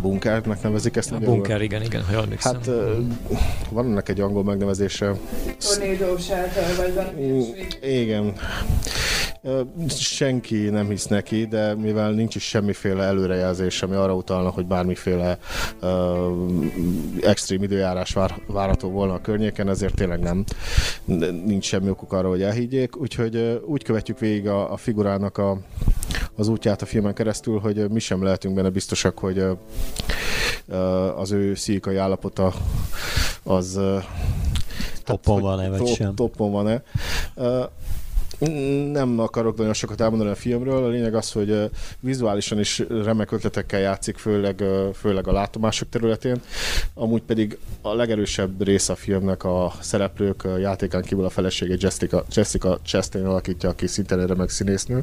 [0.00, 1.10] bunkernek nevezik ezt.
[1.10, 1.34] A magyarul?
[1.34, 2.54] bunker, igen, igen, ha jól emlékszem.
[2.54, 2.70] Hát
[3.70, 5.14] van ennek egy angol megnevezése.
[5.58, 7.42] Tornado shelter, vagy valami Mm.
[7.82, 8.32] Igen.
[9.88, 15.38] Senki nem hisz neki, de mivel nincs is semmiféle előrejelzés, ami arra utalna, hogy bármiféle
[15.80, 16.28] ö,
[17.20, 20.44] extrém időjárás vár, várható volna a környéken, ezért tényleg nem.
[21.44, 22.96] Nincs semmi okuk arra, hogy elhiggyék.
[22.96, 25.58] Úgyhogy ö, úgy követjük végig a, a figurának a,
[26.36, 29.52] az útját a filmen keresztül, hogy ö, mi sem lehetünk benne biztosak, hogy ö,
[31.16, 32.52] az ő szíkai állapota
[33.42, 33.98] az ö,
[35.04, 36.14] Toppon van-e, vagy top- sem?
[36.14, 36.82] Toppon van-e.
[37.34, 37.64] Uh,
[38.92, 43.80] nem akarok nagyon sokat elmondani a filmről, a lényeg az, hogy vizuálisan is remek ötletekkel
[43.80, 46.40] játszik, főleg, főleg a látomások területén.
[46.94, 52.24] Amúgy pedig a legerősebb része a filmnek a szereplők a játékán kívül a felesége Jessica,
[52.34, 55.02] Jessica Chastain alakítja, aki szintén egy remek színésznő.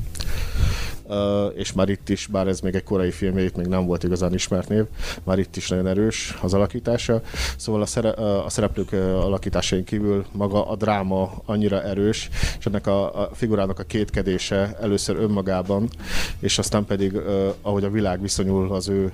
[1.55, 4.33] És már itt is, bár ez még egy korai filmje, itt még nem volt igazán
[4.33, 4.83] ismert név,
[5.23, 7.21] már itt is nagyon erős az alakítása.
[7.57, 13.21] Szóval a, szere- a szereplők alakításain kívül maga a dráma annyira erős, és ennek a,
[13.21, 15.89] a figurának a kétkedése először önmagában,
[16.39, 17.21] és aztán pedig,
[17.61, 19.11] ahogy a világ viszonyul az ő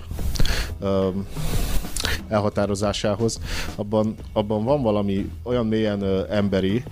[2.27, 3.39] elhatározásához,
[3.75, 6.83] abban, abban van valami olyan mélyen emberi,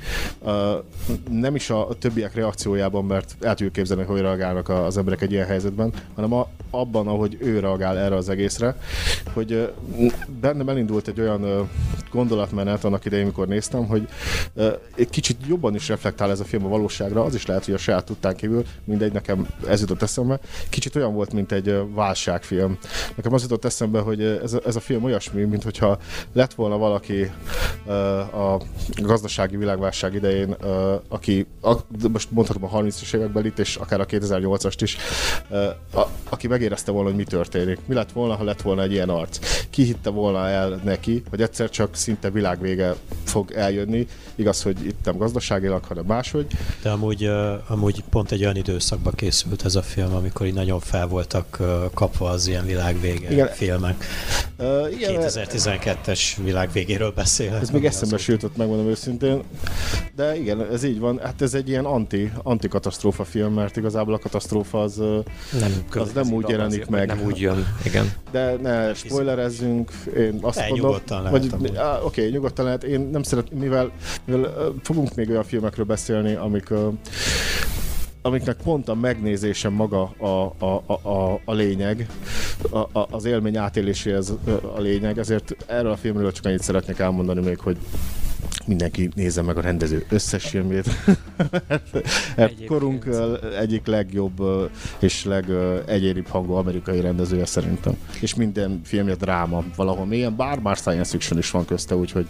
[1.30, 5.48] nem is a, többiek reakciójában, mert el tudjuk képzelni, hogy reagálnak az emberek egy ilyen
[5.48, 8.78] helyzetben, hanem a, abban, ahogy ő reagál erre az egészre,
[9.34, 9.74] hogy
[10.42, 11.70] bennem elindult egy olyan
[12.12, 14.08] gondolatmenet annak idején, amikor néztem, hogy
[14.96, 17.78] egy kicsit jobban is reflektál ez a film a valóságra, az is lehet, hogy a
[17.78, 22.78] saját tudtán kívül, mindegy, nekem ez jutott eszembe, kicsit olyan volt, mint egy válságfilm.
[23.16, 25.98] Nekem az jutott eszembe, hogy ez ez a film olyasmi, mint hogyha
[26.34, 27.32] lett volna valaki
[28.34, 28.62] a
[28.96, 30.56] gazdasági világválság idején,
[31.08, 31.76] aki a,
[32.12, 34.98] most mondhatom a 30-as években itt, és akár a 2008-ast is,
[35.94, 37.80] a, aki megérezte volna, hogy mi történik.
[37.86, 39.40] Mi lett volna, ha lett volna egy ilyen arc?
[39.70, 44.08] Ki hitte volna el neki, hogy egyszer csak szinte világvége fog eljönni.
[44.36, 46.48] Igaz, hogy itt nem gazdaságilag, hanem máshogy.
[46.82, 47.30] De amúgy,
[47.68, 51.58] amúgy pont egy olyan időszakban készült ez a film, amikor így nagyon fel voltak
[51.94, 53.48] kapva az ilyen világvége igen.
[53.48, 54.06] filmek.
[54.92, 57.54] Igen, 2012-es világ végéről beszél.
[57.54, 59.42] Ez még eszembe sült, megmondom őszintén.
[60.16, 61.20] De igen, ez így van.
[61.24, 64.96] Hát ez egy ilyen anti, anti-katasztrófa film, mert igazából a katasztrófa az
[65.60, 67.08] nem, az nem úgy jelenik meg.
[67.08, 68.14] Nem úgy jön, igen.
[68.32, 69.92] De ne spoilerezzünk.
[70.18, 71.50] Én azt ne, mondom, nyugodtan lehet.
[71.50, 72.84] Vagy, á, oké, okay, nyugodtan lehet.
[72.84, 73.92] Én nem szeret, mivel,
[74.26, 76.70] mivel fogunk még olyan filmekről beszélni, amik
[78.22, 80.26] amiknek pont a megnézése maga a,
[80.66, 82.08] a, a, a, a lényeg,
[82.70, 84.34] a, a, az élmény átéléséhez
[84.76, 87.78] a lényeg, ezért erről a filmről csak annyit szeretnék elmondani még, hogy
[88.66, 90.86] mindenki nézze meg a rendező összes filmét.
[92.36, 93.08] mert korunk
[93.60, 94.42] egyik legjobb
[95.00, 97.94] és legegyéribb hangú amerikai rendezője szerintem.
[98.22, 102.28] És minden filmje dráma valahol mélyen, bár már science fiction is van közte, úgyhogy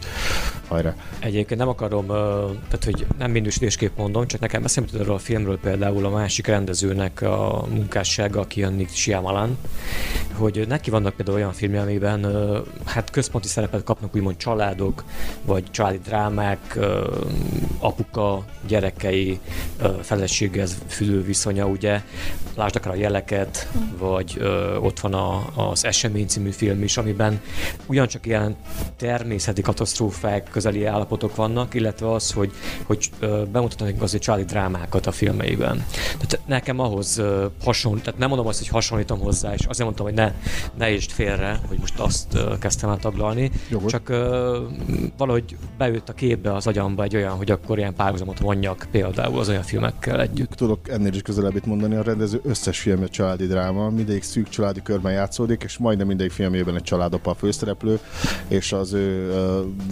[0.67, 0.95] hajrá.
[1.19, 6.05] Egyébként nem akarom, tehát hogy nem minősítésképp mondom, csak nekem eszembe erről a filmről például
[6.05, 9.57] a másik rendezőnek a munkássága, aki a Nick Shyamalan,
[10.33, 12.25] hogy neki vannak például olyan filmje, amiben
[12.85, 15.03] hát központi szerepet kapnak úgymond családok,
[15.45, 16.79] vagy családi drámák,
[17.79, 19.39] apuka, gyerekei,
[20.01, 22.01] feleséghez fülő viszonya, ugye,
[22.55, 24.41] lásd akár a jeleket, vagy
[24.79, 27.41] ott van a, az Esemény című film is, amiben
[27.85, 28.55] ugyancsak ilyen
[28.97, 32.51] természeti katasztrófák közeli állapotok vannak, illetve az, hogy,
[32.83, 33.09] hogy
[33.51, 35.85] bemutatunk azért családi drámákat a filmeiben.
[36.11, 37.21] Tehát nekem ahhoz
[37.63, 40.33] hasonlít, tehát nem mondom azt, hogy hasonlítom hozzá, és azért mondtam, hogy ne,
[40.77, 43.91] ne is félre, hogy most azt kezdtem el taglalni, Jogos.
[43.91, 44.07] csak
[45.17, 45.57] valahogy
[46.01, 49.63] beült a képbe az agyamba egy olyan, hogy akkor ilyen párhuzamot vonjak például az olyan
[49.63, 50.51] filmekkel együtt.
[50.51, 55.11] Tudok ennél is közelebbit mondani, a rendező összes filmje családi dráma, mindegyik szűk családi körben
[55.11, 57.99] játszódik, és majdnem mindegyik filmjében egy családapa a főszereplő,
[58.47, 59.33] és az ő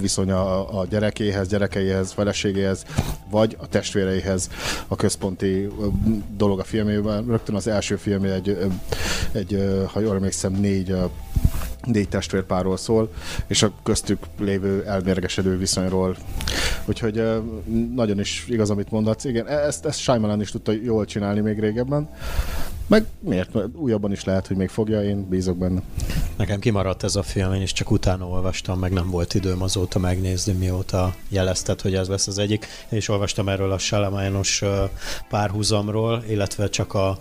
[0.02, 2.86] viszonya a gyerekéhez, gyerekeihez, feleségéhez,
[3.30, 4.50] vagy a testvéreihez
[4.88, 5.68] a központi
[6.38, 7.26] dolog a filmében.
[7.26, 8.58] Rögtön az első filmje egy,
[9.32, 10.96] egy ha jól emlékszem, négy
[11.92, 13.12] négy testvérpárról szól,
[13.48, 16.18] és a köztük lévő elmérgesedő viszonyról.
[16.86, 17.24] Úgyhogy
[17.96, 19.24] nagyon is igaz, amit mondatsz.
[19.24, 22.10] Igen, e- ezt, ezt Shyamalan is tudta jól csinálni még régebben.
[22.88, 23.50] Meg miért?
[23.76, 25.82] Újabban is lehet, hogy még fogja, én bízok benne.
[26.38, 30.00] Nekem kimaradt ez a film, én is csak utána olvastam, meg nem volt időm azóta
[30.00, 32.68] megnézni, mióta jelezted, hogy ez lesz az egyik.
[32.90, 34.64] Én is olvastam erről a Salamanos
[35.30, 37.20] párhuzamról, illetve csak a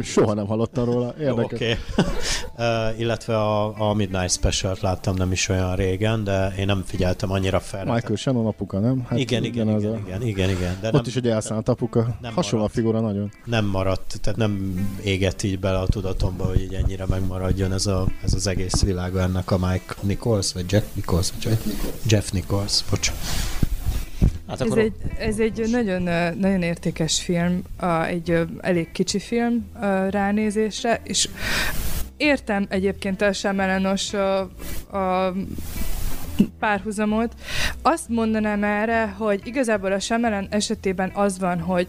[0.00, 1.14] Soha nem hallottam róla.
[1.18, 1.60] Érdekes.
[1.60, 1.76] Oké.
[2.54, 2.90] Okay.
[2.92, 7.30] uh, illetve a, a Midnight Special-t láttam nem is olyan régen, de én nem figyeltem
[7.30, 7.84] annyira fel.
[7.84, 9.04] Michael Shannon apuka, nem?
[9.08, 9.98] Hát igen, igen, igen, igen, a...
[10.06, 10.78] igen, igen, igen.
[10.80, 12.16] De Ott nem, is egy elszállt apuka.
[12.20, 13.30] Nem Hasonló maradt, a figura nagyon.
[13.44, 18.06] Nem maradt, tehát nem égett így bele a tudatomba, hogy így ennyire megmaradjon ez, a,
[18.22, 22.30] ez az egész világ ennek a Mike Nichols, vagy Jack Nichols, vagy Jeff Nichols, Jeff
[22.30, 23.12] Nichols bocs.
[24.48, 26.02] Hát ez, egy, ez egy nagyon,
[26.38, 27.62] nagyon értékes film,
[28.06, 29.70] egy elég kicsi film
[30.10, 31.28] ránézésre, és
[32.16, 34.40] értem egyébként a Semelenos a,
[34.96, 35.34] a
[36.58, 37.34] párhuzamot.
[37.82, 41.86] Azt mondanám erre, hogy igazából a Semelen esetében az van, hogy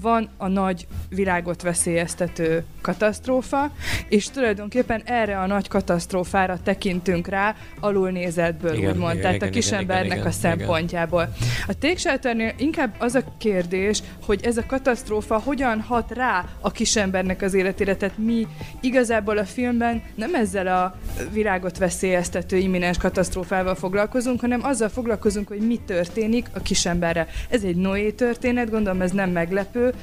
[0.00, 3.70] van a nagy világot veszélyeztető katasztrófa,
[4.08, 9.52] és tulajdonképpen erre a nagy katasztrófára tekintünk rá alulnézetből, igen, úgymond, igen, tehát igen, a
[9.52, 11.28] kisembernek igen, igen, a szempontjából.
[11.36, 11.48] Igen.
[11.66, 17.42] A Take inkább az a kérdés, hogy ez a katasztrófa hogyan hat rá a kisembernek
[17.42, 18.46] az életére, tehát mi
[18.80, 20.98] igazából a filmben nem ezzel a
[21.32, 27.26] világot veszélyeztető imminens katasztrófával foglalkozunk, hanem azzal foglalkozunk, hogy mi történik a kisemberre.
[27.48, 29.94] Ez egy Noé történet, gondolom ez nem meglepő,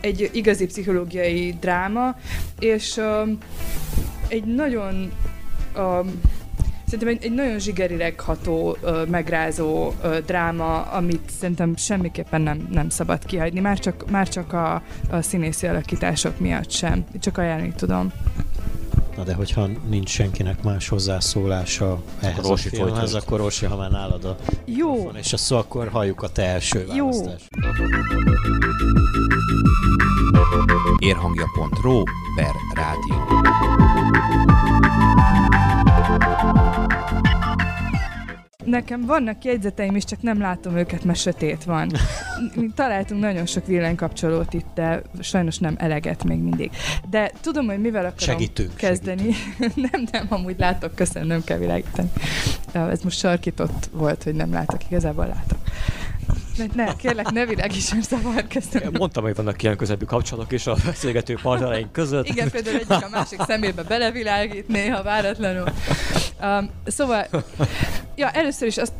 [0.00, 2.16] egy igazi pszichológiai dráma,
[2.58, 3.00] és
[4.28, 5.12] egy nagyon
[6.84, 8.76] Szerintem egy, egy nagyon zsigerileg ható,
[9.08, 9.92] megrázó
[10.26, 15.66] dráma, amit szerintem semmiképpen nem, nem szabad kihagyni, már csak, már csak a, a színészi
[15.66, 17.04] alakítások miatt sem.
[17.20, 18.12] Csak ajánlani tudom.
[19.16, 23.90] Na de hogyha nincs senkinek más hozzászólása ehhez a Orsi filmhez, akkor Orsi, ha már
[23.90, 27.04] nálad a Jó, és a szó, akkor halljuk a te első Jó.
[27.04, 27.48] választást.
[30.98, 32.02] Érhangja.ro
[32.36, 33.45] per rádió.
[38.66, 41.90] Nekem vannak jegyzeteim is, csak nem látom őket, mert sötét van.
[42.54, 46.70] Mi találtunk nagyon sok villanykapcsolót itt, de sajnos nem eleget még mindig.
[47.10, 49.34] De tudom, hogy mivel akarom Segítünk, kezdeni.
[49.90, 52.10] nem, nem, amúgy látok, köszönöm, nem kell világítani.
[52.72, 55.58] Ez most sarkított volt, hogy nem látok, igazából látok.
[56.56, 58.92] Ne, ne kérlek, ne világítson szabad, köszönöm.
[58.98, 62.28] Mondtam, hogy vannak ilyen közebbi kapcsolatok is a beszélgető partnereink között.
[62.28, 65.68] Igen, például egyik a másik szemébe belevilágít néha váratlanul.
[66.42, 67.26] Um, szóval,
[68.16, 68.92] ja, először is azt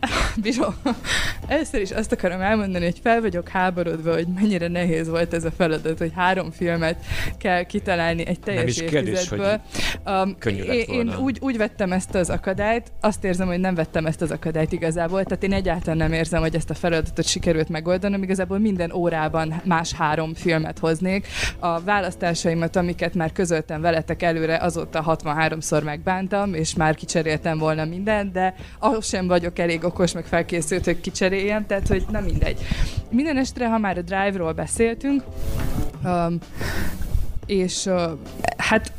[0.42, 0.74] Bíró.
[1.46, 5.50] Először is azt akarom elmondani, hogy fel vagyok háborodva, hogy mennyire nehéz volt ez a
[5.50, 7.04] feladat, hogy három filmet
[7.38, 9.60] kell kitalálni egy teljes is kérdés, évtizedből.
[10.06, 11.20] Um, könnyű lett én, én volna.
[11.20, 15.24] úgy, úgy vettem ezt az akadályt, azt érzem, hogy nem vettem ezt az akadályt igazából,
[15.24, 19.92] tehát én egyáltalán nem érzem, hogy ezt a feladatot sikerült megoldanom, igazából minden órában más
[19.92, 21.26] három filmet hoznék.
[21.58, 28.32] A választásaimat, amiket már közöltem veletek előre, azóta 63-szor megbántam, és már kicseréltem volna mindent,
[28.32, 32.58] de ahhoz sem vagyok elég okos, meg felkészült, hogy kicseréljem, tehát hogy na mindegy.
[33.10, 35.22] Minden estre, ha már a Drive-ról beszéltünk,
[36.04, 36.38] um,
[37.46, 38.10] és uh,
[38.56, 38.92] hát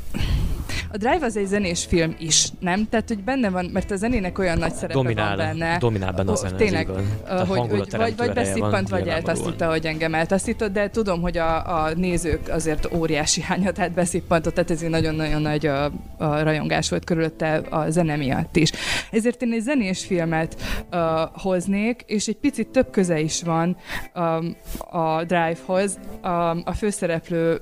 [0.91, 2.89] a Drive az egy zenés film is, nem?
[2.89, 5.77] Tehát, hogy benne van, mert a zenének olyan nagy szerepe Dominál, van benne.
[5.77, 10.13] dominál benne a zene, Tényleg, hogy, hogy vagy, vagy van beszippant, vagy eltaszítta, hogy engem
[10.13, 15.41] eltaszított, de tudom, hogy a, a nézők azért óriási hányatát beszippantott, tehát ez egy nagyon-nagyon
[15.41, 15.85] nagy a,
[16.17, 18.71] a rajongás volt körülötte a zene miatt is.
[19.11, 20.55] Ezért én egy zenés filmet
[20.91, 20.99] uh,
[21.33, 23.77] hoznék, és egy picit több köze is van
[24.15, 24.55] um,
[24.89, 27.61] a Drive-hoz, um, a főszereplő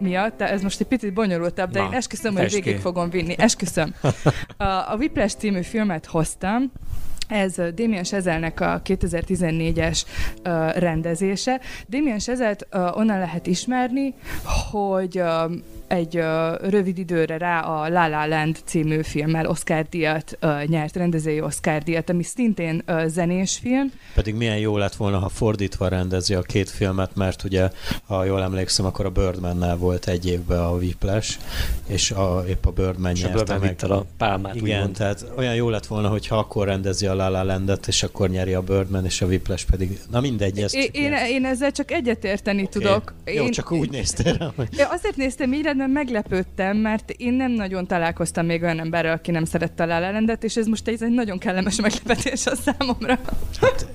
[0.00, 2.60] miatt, de ez most egy picit bonyolultabb, de Na, én esküszöm, hogy ki.
[2.60, 3.34] végig fogom vinni.
[3.38, 3.94] Esküszöm.
[4.56, 6.72] A, a Whiplash című filmet hoztam,
[7.28, 10.02] ez Damien Chazelnek a 2014-es
[10.44, 11.60] uh, rendezése.
[11.88, 14.14] Damien Chazelt uh, onnan lehet ismerni,
[14.70, 15.52] hogy uh,
[15.90, 20.96] egy uh, rövid időre rá a La La Land című filmmel Oscar díjat uh, nyert,
[20.96, 23.92] rendezői Oscar díjat, ami szintén uh, zenés film.
[24.14, 27.70] Pedig milyen jó lett volna, ha fordítva rendezi a két filmet, mert ugye,
[28.06, 31.38] ha jól emlékszem, akkor a Birdmannel volt egy évben a Whiplash,
[31.86, 33.76] és a, épp a Birdman És nyerte meg.
[33.80, 34.96] a pálmát, Igen, úgymond.
[34.96, 38.54] tehát olyan jó lett volna, hogyha akkor rendezi a La La Landet, és akkor nyeri
[38.54, 39.98] a Birdman, és a Whiplash pedig...
[40.10, 42.78] Na mindegy, ez Én, csak én, én ezzel csak egyetérteni Oké.
[42.78, 43.14] tudok.
[43.24, 44.68] Jó, én, csak úgy néztél rá, hogy...
[44.90, 49.44] Azért néztem így, mert meglepődtem, mert én nem nagyon találkoztam még olyan emberrel, aki nem
[49.44, 53.18] szerette a La La Landet, és ez most egy, egy nagyon kellemes meglepetés a számomra.
[53.60, 53.86] Hát,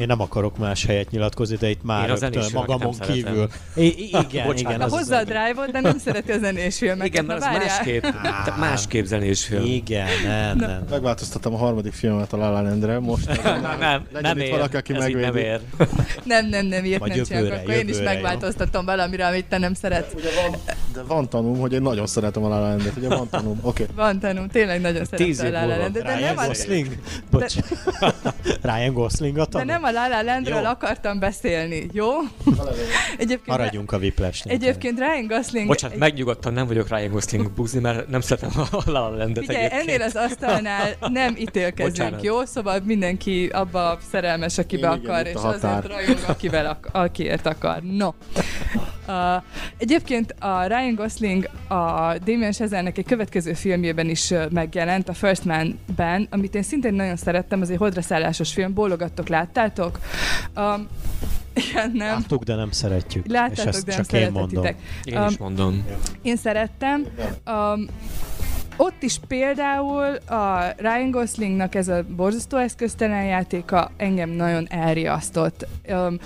[0.00, 3.48] én nem akarok más helyet nyilatkozni, de itt már Én rögtön magamon kívül.
[3.74, 4.58] I- igen, Bocsánat.
[4.58, 4.80] igen.
[4.80, 7.06] Az az hozza a drive-ot, de nem szereti a zenés filmeket.
[7.06, 9.64] Igen, mert az másképp, tehát másképp zenés film.
[9.64, 10.68] Igen, nem, nem.
[10.70, 10.84] nem.
[10.90, 14.94] Megváltoztattam a harmadik filmet a La La Landre, most Nem, nem, nem ér, valaki, aki
[14.94, 15.46] ez így nem megvédi.
[15.46, 15.60] ér.
[16.24, 19.44] Nem, nem, nem, ilyet Majd nem csinálok, jövőre, akkor én is jövőre, megváltoztatom valamire, amit
[19.44, 20.12] te nem szeretsz.
[20.14, 20.60] Ugye van,
[20.94, 23.82] de van tanúm, hogy én nagyon szeretem a La La Landet, ugye van tanúm, oké.
[23.82, 23.94] Okay.
[23.96, 25.76] Van tanú, tényleg nagyon szeretem a La La.
[25.76, 26.98] Landet, de Ryan Gosling?
[27.30, 27.54] Bocs.
[28.62, 30.64] Ryan Gosling a de nem a La La Landről Jó.
[30.68, 32.08] akartam beszélni, jó?
[33.18, 34.54] Egyébként, Maradjunk a Whiplash-nél.
[34.54, 35.66] egyébként Ryan Gosling...
[35.66, 39.64] Bocsánat, megnyugodtan nem vagyok Ryan Gosling buzi, mert nem szeretem a La La Landet Figyelj,
[39.64, 39.88] egyébként.
[39.88, 42.22] ennél az asztalnál nem ítélkezünk, Bocsánat.
[42.22, 42.44] jó?
[42.44, 47.46] Szóval mindenki abba szerelmes, akibe Igen, igen, akar, itt és azért rajong, akivel ak- akiért
[47.46, 47.82] akar.
[47.82, 48.08] No.
[49.08, 49.42] Uh,
[49.78, 56.26] egyébként a Ryan Gosling a Damien Chazelnek egy következő filmjében is megjelent, a First Man-ben,
[56.30, 59.98] amit én szintén nagyon szerettem, az egy hodraszállásos film, bólogattok, láttátok?
[60.56, 60.88] Um,
[61.54, 62.08] igen, nem.
[62.08, 63.26] Láttuk, de nem szeretjük.
[63.26, 64.66] és Láttátok, ezt de nem csak én mondom.
[65.04, 65.84] Én is mondom.
[66.22, 67.06] Én szerettem.
[67.46, 67.86] Um,
[68.76, 75.66] ott is például a Ryan Goslingnak ez a borzasztó eszköztelen játéka engem nagyon elriasztott.
[75.88, 76.18] Um,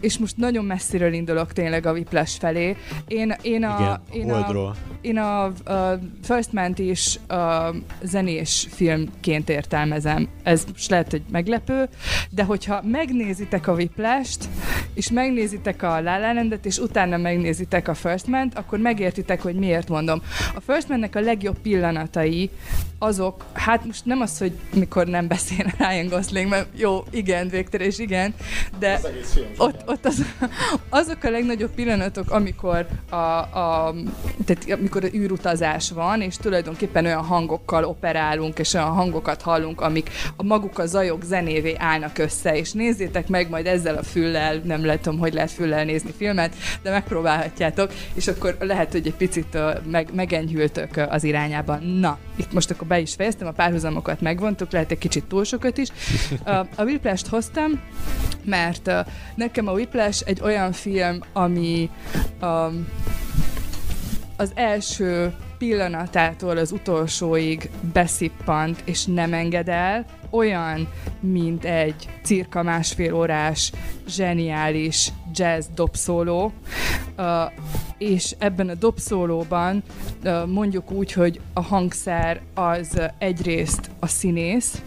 [0.00, 2.76] és most nagyon messziről indulok tényleg a Whiplash felé.
[3.06, 9.48] Én, én a, Igen, én a, én a, a First Man-t is a zenés filmként
[9.48, 10.28] értelmezem.
[10.42, 11.88] Ez most lehet, hogy meglepő,
[12.30, 14.48] de hogyha megnézitek a Whiplash-t,
[14.94, 19.54] és megnézitek a La La Landet, és utána megnézitek a First Man-t, akkor megértitek, hogy
[19.54, 20.22] miért mondom.
[20.54, 22.50] A First Man-nek a legjobb pillanat pillanatai,
[22.98, 27.86] azok, hát most nem az, hogy mikor nem beszél Ryan Gosling, mert jó, igen, végtelen
[27.86, 28.34] és igen,
[28.78, 29.00] de
[29.56, 30.24] ott, ott az,
[31.00, 33.94] azok a legnagyobb pillanatok, amikor a, a,
[34.44, 40.42] tehát amikor űrutazás van, és tulajdonképpen olyan hangokkal operálunk, és olyan hangokat hallunk, amik a
[40.42, 45.18] maguk a zajok zenévé állnak össze, és nézzétek meg majd ezzel a füllel, nem látom,
[45.18, 49.58] hogy lehet füllel nézni filmet, de megpróbálhatjátok, és akkor lehet, hogy egy picit
[49.90, 51.24] meg, megenyhültök az
[51.72, 52.00] irányában.
[52.00, 55.78] Na, itt most akkor be is fejeztem, a párhuzamokat megvontuk, lehet egy kicsit túl sokat
[55.78, 55.88] is.
[56.76, 57.80] A Whiplash-t hoztam,
[58.44, 58.90] mert
[59.34, 61.90] nekem a Whiplash egy olyan film, ami
[64.36, 70.88] az első pillanatától az utolsóig beszippant és nem enged el, olyan,
[71.20, 73.72] mint egy cirka másfél órás,
[74.08, 76.52] zseniális jazz dobszóló,
[77.18, 77.24] uh,
[77.98, 79.82] és ebben a dobszólóban
[80.24, 84.82] uh, mondjuk úgy, hogy a hangszer az egyrészt a színész,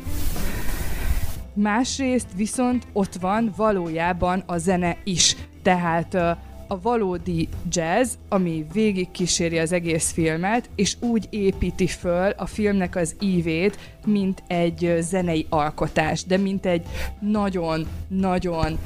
[1.53, 5.35] másrészt viszont ott van valójában a zene is.
[5.61, 12.29] Tehát uh, a valódi jazz, ami végig kíséri az egész filmet, és úgy építi föl
[12.29, 16.85] a filmnek az ívét, mint egy zenei alkotás, de mint egy
[17.19, 18.79] nagyon-nagyon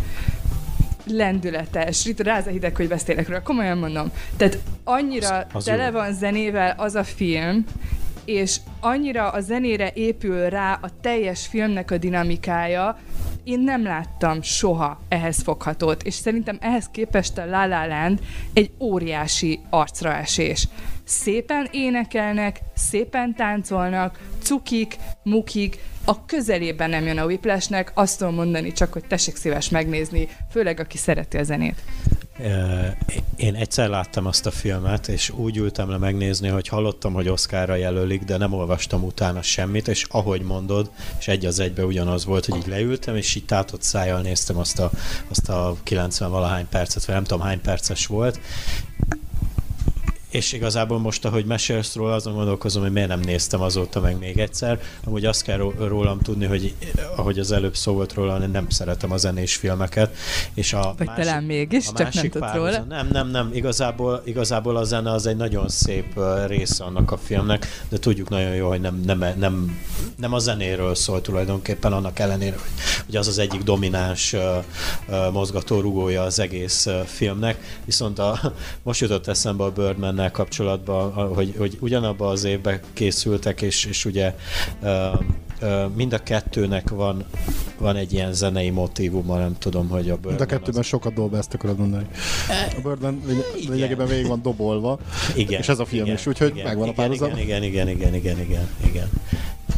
[1.06, 4.12] lendületes, Rita ráza hideg, hogy beszélek róla, komolyan mondom.
[4.38, 5.92] Tehát annyira az, az tele jó.
[5.92, 7.66] van zenével az a film,
[8.26, 12.98] és annyira a zenére épül rá a teljes filmnek a dinamikája,
[13.44, 18.20] én nem láttam soha ehhez foghatót, és szerintem ehhez képest a La La Land
[18.54, 20.68] egy óriási arcraesés.
[21.04, 28.72] Szépen énekelnek, szépen táncolnak, cukik, mukik, a közelében nem jön a Whiplashnek, azt tudom mondani
[28.72, 31.82] csak, hogy tessék szíves megnézni, főleg aki szereti a zenét.
[33.36, 37.76] Én egyszer láttam azt a filmet, és úgy ültem le megnézni, hogy hallottam, hogy Oszkára
[37.76, 42.46] jelölik, de nem olvastam utána semmit, és ahogy mondod, és egy az egybe ugyanaz volt,
[42.46, 44.92] hogy így leültem, és így tátott szájjal néztem azt a,
[45.30, 48.40] azt a 90 valahány percet, vagy nem tudom hány perces volt,
[50.30, 54.38] és igazából most, ahogy mesélsz róla, azon gondolkozom, hogy miért nem néztem azóta meg még
[54.38, 54.82] egyszer.
[55.04, 56.76] Amúgy azt kell rólam tudni, hogy
[57.16, 60.16] ahogy az előbb szó volt róla, nem szeretem a zenés filmeket.
[60.54, 62.84] És a Vagy másik, talán mégis, a csak nem tudsz róla.
[62.90, 63.50] Nem, nem, nem.
[63.54, 68.56] Igazából, igazából a zene az egy nagyon szép része annak a filmnek, de tudjuk nagyon
[68.56, 69.80] jó, hogy nem, nem, nem,
[70.16, 74.42] nem a zenéről szól tulajdonképpen, annak ellenére, hogy, hogy az az egyik domináns uh,
[75.08, 77.80] uh, mozgatórugója az egész uh, filmnek.
[77.86, 78.40] Biszont a,
[78.84, 84.06] most jutott eszembe a Birdman Batmannel kapcsolatban, hogy, hogy ugyanabban az évben készültek, és, és
[84.06, 84.36] ugye
[85.96, 87.24] mind a kettőnek van,
[87.78, 90.86] van egy ilyen zenei motívuma, nem tudom, hogy a Birdman Mind a kettőben az...
[90.86, 92.06] sokat dolba ezt akarod mondani.
[92.50, 93.22] A Birdman
[93.68, 95.00] lényegében végig van dobolva,
[95.36, 97.38] igen, és ez a film igen, is, úgyhogy igen, megvan igen, a párhuzam.
[97.38, 99.10] Igen, igen, igen, igen, igen, igen.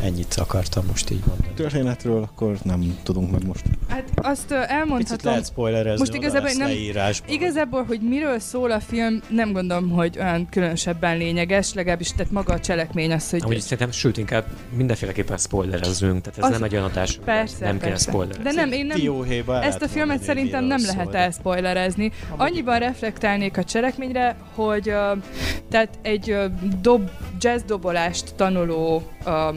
[0.04, 1.54] Ennyit akartam most így mondani.
[1.56, 3.64] Történetről akkor nem tudunk meg most.
[3.88, 4.98] Hát azt elmondhatom.
[4.98, 7.30] Picit lehet spoilerezni, most igazából, nem, leírásban.
[7.30, 12.54] igazából, hogy miről szól a film, nem gondolom, hogy olyan különösebben lényeges, legalábbis tehát maga
[12.54, 13.42] a cselekmény az, hogy...
[13.44, 14.46] Amúgy szerintem, sőt, inkább
[14.76, 17.88] mindenféleképpen spoilerezünk, tehát ez az, nem egy olyan hatás, persze, nem persze.
[17.88, 18.44] kell spoilerezni.
[18.44, 22.12] De nem, én nem, ezt a filmet szerintem nem lehet elspoilerezni.
[22.38, 25.24] Annyiban reflektálnék a cselekményre, hogy uh,
[25.70, 26.46] tehát egy uh,
[26.82, 27.10] dob,
[27.42, 29.04] jazz dobolást tanuló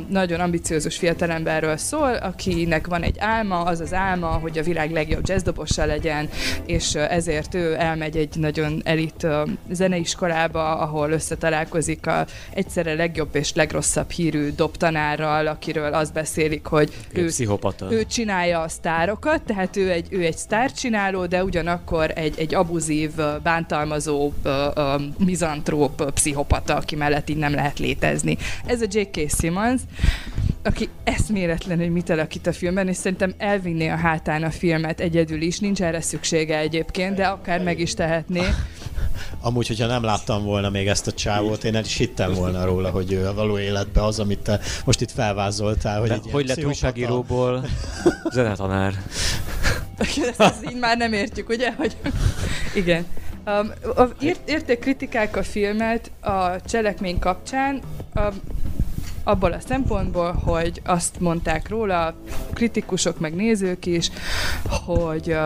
[0.09, 5.28] nagyon ambiciózus fiatalemberről szól, akinek van egy álma, az az álma, hogy a világ legjobb
[5.28, 6.28] jazzdobosa legyen,
[6.66, 9.26] és ezért ő elmegy egy nagyon elit
[9.70, 17.28] zeneiskolába, ahol összetalálkozik a egyszerre legjobb és legrosszabb hírű dobtanárral, akiről azt beszélik, hogy ő,
[17.91, 23.11] ő csinálja a sztárokat, tehát ő egy, ő egy sztárcsináló, de ugyanakkor egy, egy abuzív,
[23.43, 24.32] bántalmazó,
[25.18, 28.37] mizantróp pszichopata, aki mellett így nem lehet létezni.
[28.66, 29.31] Ez a J.K.
[29.39, 29.81] Simmons,
[30.62, 35.59] aki eszméletlenül mit alakít a filmben, és szerintem elvinné a hátán a filmet egyedül is,
[35.59, 38.43] nincs erre szüksége egyébként, de akár meg is tehetné.
[39.41, 42.91] Amúgy, hogyha nem láttam volna még ezt a csávót, én el is hittem volna róla,
[42.91, 46.01] hogy ő a való életben az, amit te most itt felvázoltál.
[46.01, 47.64] Hogy, egy hogy lett újságíróból
[48.35, 49.03] zenetanár?
[50.29, 51.72] ezt, ezt így már nem értjük, ugye?
[51.72, 51.97] Hogy...
[52.75, 53.07] Igen.
[53.47, 53.70] Um,
[54.20, 57.80] ért, érték kritikák a filmet a cselekmény kapcsán.
[58.14, 58.40] Um,
[59.24, 62.14] abból a szempontból, hogy azt mondták róla
[62.53, 64.11] kritikusok meg nézők is,
[64.84, 65.36] hogy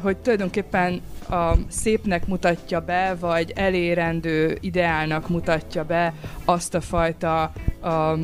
[0.00, 1.00] hogy tulajdonképpen
[1.30, 6.14] a szépnek mutatja be, vagy elérendő ideálnak mutatja be
[6.44, 7.52] azt a fajta
[7.88, 8.18] a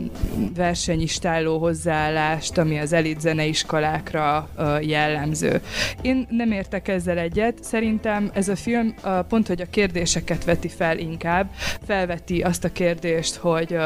[0.55, 4.49] versenyistáló hozzáállást, ami az elit zeneiskolákra
[4.81, 5.61] jellemző.
[6.03, 8.95] Én nem értek ezzel egyet, szerintem ez a film
[9.29, 11.51] pont, hogy a kérdéseket veti fel inkább,
[11.87, 13.77] felveti azt a kérdést, hogy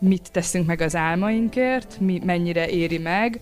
[0.00, 3.40] mit teszünk meg az álmainkért, mi mennyire éri meg,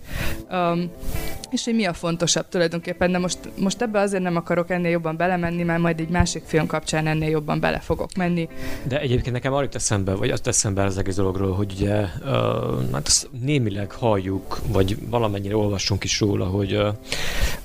[1.51, 5.17] és hogy mi a fontosabb tulajdonképpen, de most, most ebbe azért nem akarok ennél jobban
[5.17, 8.49] belemenni, mert majd egy másik film kapcsán ennél jobban bele fogok menni.
[8.83, 13.07] De egyébként nekem arra eszembe, vagy azt eszembe az egész dologról, hogy ugye uh, hát
[13.07, 16.79] azt némileg halljuk, vagy valamennyire olvassunk is róla, hogy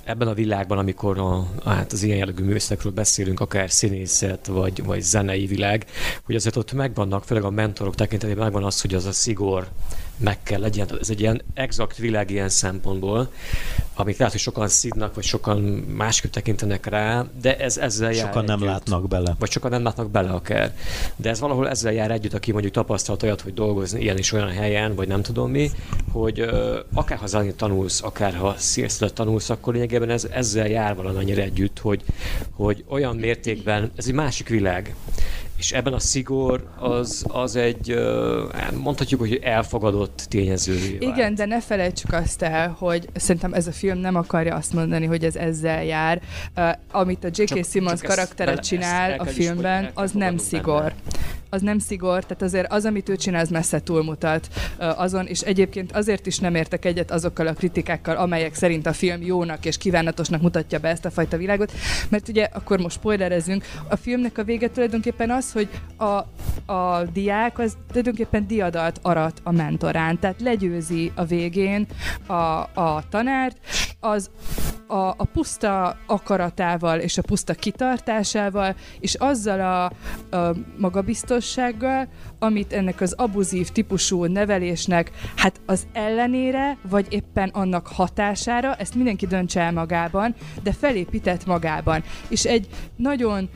[0.04, 5.00] ebben a világban, amikor a, hát az ilyen jellegű művészekről beszélünk, akár színészet, vagy, vagy
[5.00, 5.86] zenei világ,
[6.24, 9.68] hogy azért ott megvannak, főleg a mentorok tekintetében megvan az, hogy az a szigor,
[10.16, 10.88] meg kell legyen.
[11.00, 13.30] Ez egy ilyen exakt világ ilyen szempontból,
[13.94, 15.60] amit lehet, hogy sokan szídnak, vagy sokan
[15.96, 18.68] másképp tekintenek rá, de ez ezzel jár Sokan nem együtt.
[18.68, 19.36] látnak bele.
[19.38, 20.76] Vagy sokan nem látnak bele akár.
[21.16, 24.50] De ez valahol ezzel jár együtt, aki mondjuk tapasztalt olyat, hogy dolgozni ilyen és olyan
[24.50, 25.70] helyen, vagy nem tudom mi,
[26.12, 28.56] hogy uh, akár ha zenét tanulsz, akár ha
[29.14, 32.02] tanulsz, akkor lényegében ez, ezzel jár valamennyire együtt, hogy,
[32.52, 34.94] hogy olyan mértékben, ez egy másik világ
[35.56, 37.94] és ebben a szigor az, az egy,
[38.82, 40.96] mondhatjuk, hogy elfogadott tényező.
[40.98, 45.06] Igen, de ne felejtsük azt el, hogy szerintem ez a film nem akarja azt mondani,
[45.06, 46.22] hogy ez ezzel jár.
[46.90, 47.66] Amit a J.K.
[47.70, 50.82] Simmons karaktere csinál a filmben, az nem szigor.
[50.82, 50.92] Benne
[51.54, 54.48] az nem szigor, tehát azért az, amit ő csinál, az messze túlmutat
[54.78, 59.22] azon, és egyébként azért is nem értek egyet azokkal a kritikákkal, amelyek szerint a film
[59.22, 61.72] jónak és kívánatosnak mutatja be ezt a fajta világot,
[62.08, 66.04] mert ugye akkor most spoilerezünk, a filmnek a vége tulajdonképpen az, hogy a,
[66.72, 71.86] a diák az tulajdonképpen diadalt arat a mentorán, tehát legyőzi a végén
[72.26, 72.32] a,
[72.74, 73.56] a tanárt,
[74.00, 74.30] az
[74.86, 79.84] a, a puszta akaratával és a puszta kitartásával, és azzal a,
[80.36, 80.54] a
[81.44, 88.94] magabiztossággal, amit ennek az abuzív típusú nevelésnek, hát az ellenére, vagy éppen annak hatására, ezt
[88.94, 92.02] mindenki döntse el magában, de felépített magában.
[92.28, 93.48] És egy nagyon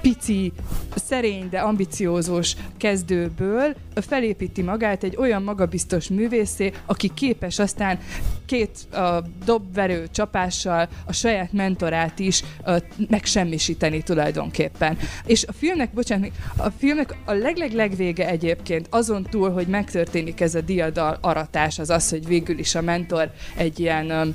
[0.00, 0.52] pici,
[0.94, 7.98] szerény, de ambiciózus kezdőből felépíti magát egy olyan magabiztos művészé, aki képes aztán
[8.46, 12.76] két uh, dobverő csapással a saját mentorát is uh,
[13.08, 14.98] megsemmisíteni tulajdonképpen.
[15.26, 20.60] És a filmnek, bocsánat, a filmnek a legleg-legvége egyébként azon túl, hogy megtörténik ez a
[20.60, 24.34] diadal aratás, az az, hogy végül is a mentor egy ilyen um,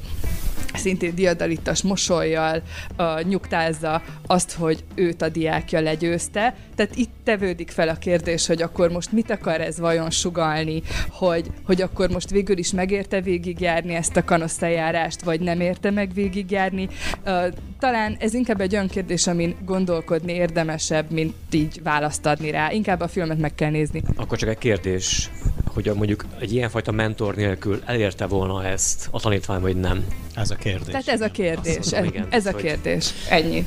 [0.74, 2.62] szintén diadalitas mosolyjal
[2.98, 6.56] uh, nyugtázza azt, hogy őt a diákja legyőzte.
[6.76, 11.52] Tehát itt tevődik fel a kérdés, hogy akkor most mit akar ez vajon sugalni, hogy,
[11.66, 16.88] hogy akkor most végül is megérte végigjárni ezt a kanosztályjárást, vagy nem érte meg végigjárni.
[17.26, 17.46] Uh,
[17.80, 22.72] talán ez inkább egy olyan kérdés, amin gondolkodni érdemesebb, mint így választ adni rá.
[22.72, 24.04] Inkább a filmet meg kell nézni.
[24.16, 25.30] Akkor csak egy kérdés,
[25.74, 30.06] hogy mondjuk egy ilyenfajta mentor nélkül elérte volna ezt a tanítvány, vagy nem?
[30.36, 30.88] Ez a kérdés.
[30.88, 31.92] Tehát ez a kérdés.
[31.92, 33.14] Mondom, igen, ez a kérdés.
[33.30, 33.66] Ennyi.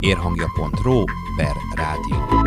[0.00, 1.04] Érhangja.ro
[1.36, 2.45] per rádió.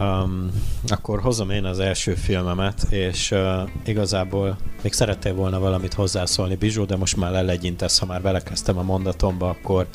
[0.00, 0.50] Um,
[0.86, 6.84] akkor hozom én az első filmemet, és uh, igazából még szerettél volna valamit hozzászólni, Bizsó,
[6.84, 9.86] de most már lelegyintesz, ha már belekezdtem a mondatomba, akkor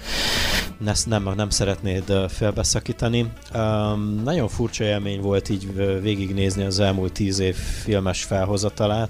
[0.86, 3.32] ezt nem, nem szeretnéd félbeszakítani.
[3.56, 9.10] Um, nagyon furcsa élmény volt így végignézni az elmúlt tíz év filmes felhozatalát,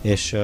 [0.00, 0.40] és uh,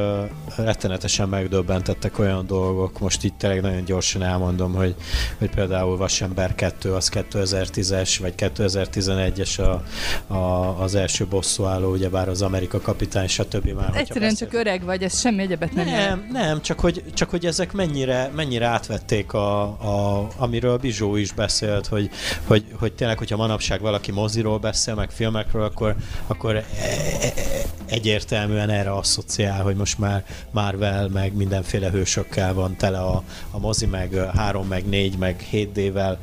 [0.56, 4.94] rettenetesen megdöbbentettek olyan dolgok, most itt tényleg nagyon gyorsan elmondom, hogy,
[5.38, 9.82] hogy például Vasember 2 az 2010-es, vagy 2011-es a,
[10.26, 10.36] a,
[10.82, 13.68] az első bosszúálló, ugyebár az Amerika kapitány, stb.
[13.68, 17.46] Már, Egyszerűen csak öreg vagy, ez semmi egyebet nem Nem, nem, csak hogy, csak hogy
[17.46, 22.10] ezek mennyire, mennyire átvették, a, a, amiről Bizsó is beszélt, hogy,
[22.44, 27.77] hogy, hogy tényleg, hogyha manapság valaki moziról beszél, meg filmekről, akkor, akkor e, e, e,
[27.88, 33.86] egyértelműen erre asszociál, hogy most már Marvel, meg mindenféle hősökkel van tele a, a mozi,
[33.86, 36.16] meg három, meg négy, meg 7D-vel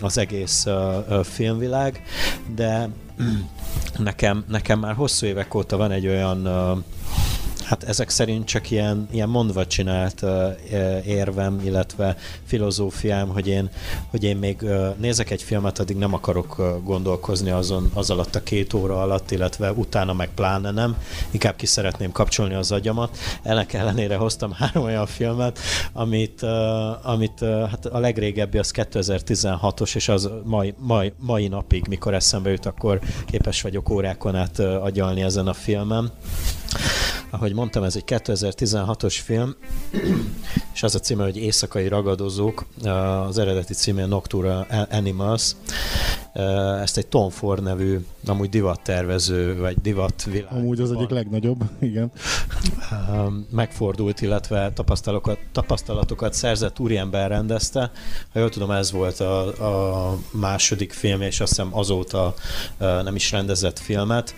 [0.00, 0.66] az egész
[1.22, 2.02] filmvilág,
[2.54, 2.88] de
[3.98, 6.46] nekem, nekem már hosszú évek óta van egy olyan
[7.68, 10.24] Hát ezek szerint csak ilyen, ilyen mondva csinált
[11.04, 13.70] érvem, illetve filozófiám, hogy én,
[14.10, 14.64] hogy én még
[14.96, 19.72] nézek egy filmet, addig nem akarok gondolkozni azon, az alatt a két óra alatt, illetve
[19.72, 20.96] utána meg pláne nem.
[21.30, 23.18] Inkább ki szeretném kapcsolni az agyamat.
[23.42, 25.58] Ennek ellenére hoztam három olyan filmet,
[25.92, 26.42] amit,
[27.02, 32.66] amit hát a legrégebbi az 2016-os, és az mai, mai, mai napig, mikor eszembe jut,
[32.66, 36.12] akkor képes vagyok órákon át agyalni ezen a filmen.
[37.30, 39.54] Ahogy mondtam, ez egy 2016-os film,
[40.74, 42.66] és az a címe, hogy Éjszakai ragadozók,
[43.28, 45.52] az eredeti címe Noctura Animals.
[46.82, 50.52] Ezt egy Tom Ford nevű, amúgy divattervező, vagy divatvilág.
[50.52, 52.12] Amúgy az egyik legnagyobb, igen.
[53.50, 57.90] Megfordult, illetve tapasztalatokat, tapasztalatokat szerzett úriember rendezte.
[58.32, 62.34] Ha jól tudom, ez volt a, a második film, és azt hiszem azóta
[62.78, 64.34] nem is rendezett filmet.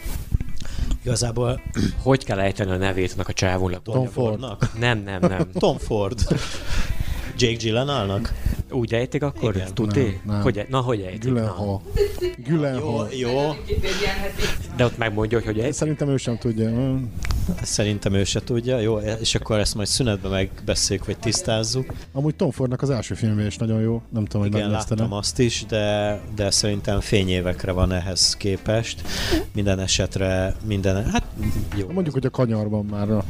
[1.05, 1.61] Igazából...
[2.03, 3.82] Hogy kell ejteni a nevét annak a csávónak?
[3.82, 4.78] Tom Fordnak?
[4.78, 5.51] Nem, nem, nem.
[5.59, 6.20] Tom Ford.
[7.38, 8.34] Jake Gyllenhaalnak?
[8.70, 9.57] Úgy ejtik akkor?
[9.57, 9.74] Igen.
[9.74, 10.20] Tudé?
[10.42, 11.20] Hogy, na, hogy ejtik?
[11.22, 11.82] Gyllenhaal.
[12.44, 13.09] Gyllenhaal.
[13.12, 13.57] Jó, jó.
[14.76, 15.74] De ott megmondja, hogy hogy ejtik?
[15.74, 16.98] Szerintem ő sem tudja.
[17.62, 18.78] Szerintem ő se tudja.
[18.78, 21.93] Jó, és akkor ezt majd szünetben megbeszéljük, vagy tisztázzuk.
[22.12, 24.03] Amúgy Tom Fordnak az első filmje is nagyon jó.
[24.12, 25.12] Nem tudom, hogy Igen, láttam nem.
[25.12, 29.03] azt is, de, de szerintem fényévekre van ehhez képest.
[29.53, 31.24] Minden esetre, minden, hát
[31.76, 31.86] jó.
[31.91, 33.24] Mondjuk, hogy a kanyarban már a...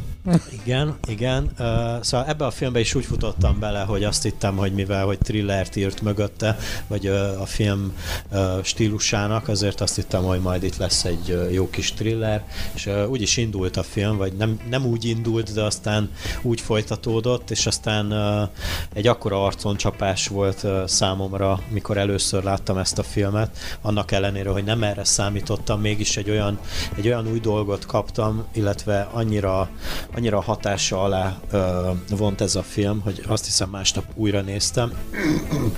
[0.62, 1.50] Igen, igen.
[1.58, 5.18] Uh, szóval ebbe a filmbe is úgy futottam bele, hogy azt hittem, hogy mivel, hogy
[5.18, 6.56] thrillert írt mögötte,
[6.86, 7.96] vagy uh, a film
[8.32, 12.44] uh, stílusának, azért azt hittem, hogy majd itt lesz egy uh, jó kis thriller,
[12.74, 16.10] és uh, úgy is indult a film, vagy nem, nem úgy indult, de aztán
[16.42, 18.48] úgy folytatódott, és aztán uh,
[18.92, 24.64] egy akkora arconcsapás volt uh, számomra, mikor először láttam ezt a filmet, annak ellenére, hogy
[24.64, 26.58] nem erre számítottam, mégis egy olyan,
[26.96, 29.68] egy olyan új dolgot kaptam, illetve annyira,
[30.14, 34.92] annyira hatása alá uh, vont ez a film, hogy azt hiszem másnap újra néztem.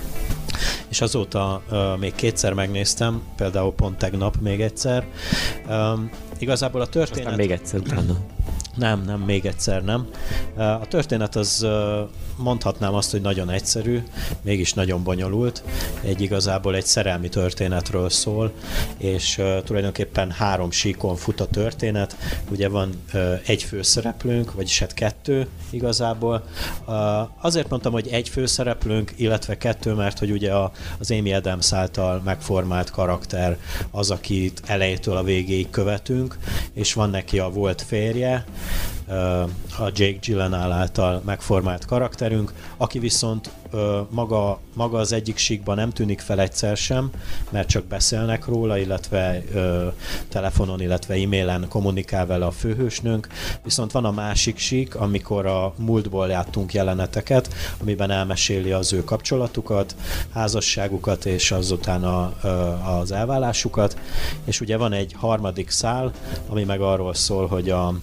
[0.91, 5.07] és azóta uh, még kétszer megnéztem, például pont tegnap még egyszer.
[5.69, 7.25] Um, igazából a történet...
[7.25, 8.17] Aztán még egyszer utána.
[8.77, 10.09] Nem, nem, még egyszer nem.
[10.57, 11.67] A történet az
[12.37, 14.03] mondhatnám azt, hogy nagyon egyszerű,
[14.43, 15.63] mégis nagyon bonyolult.
[16.03, 18.53] Egy igazából egy szerelmi történetről szól,
[18.97, 22.17] és tulajdonképpen három síkon fut a történet.
[22.51, 23.03] Ugye van
[23.47, 26.45] egy főszereplőnk, vagyis hát kettő igazából.
[27.41, 30.53] Azért mondtam, hogy egy főszereplőnk, illetve kettő, mert hogy ugye
[30.99, 33.59] az Amy Adams által megformált karakter
[33.91, 36.39] az, akit elejétől a végéig követünk,
[36.73, 38.45] és van neki a volt férje,
[39.79, 43.51] a Jake Gyllenhaal által megformált karakterünk, aki viszont
[44.09, 47.11] maga, maga az egyik síkban nem tűnik fel egyszer sem,
[47.51, 49.43] mert csak beszélnek róla, illetve
[50.29, 53.27] telefonon, illetve e-mailen kommunikál vele a főhősnünk,
[53.63, 59.97] viszont van a másik sík, amikor a múltból láttunk jeleneteket, amiben elmeséli az ő kapcsolatukat,
[60.33, 62.33] házasságukat és azután a,
[63.01, 63.97] az elvállásukat,
[64.45, 66.13] és ugye van egy harmadik szál,
[66.49, 67.95] ami meg arról szól, hogy a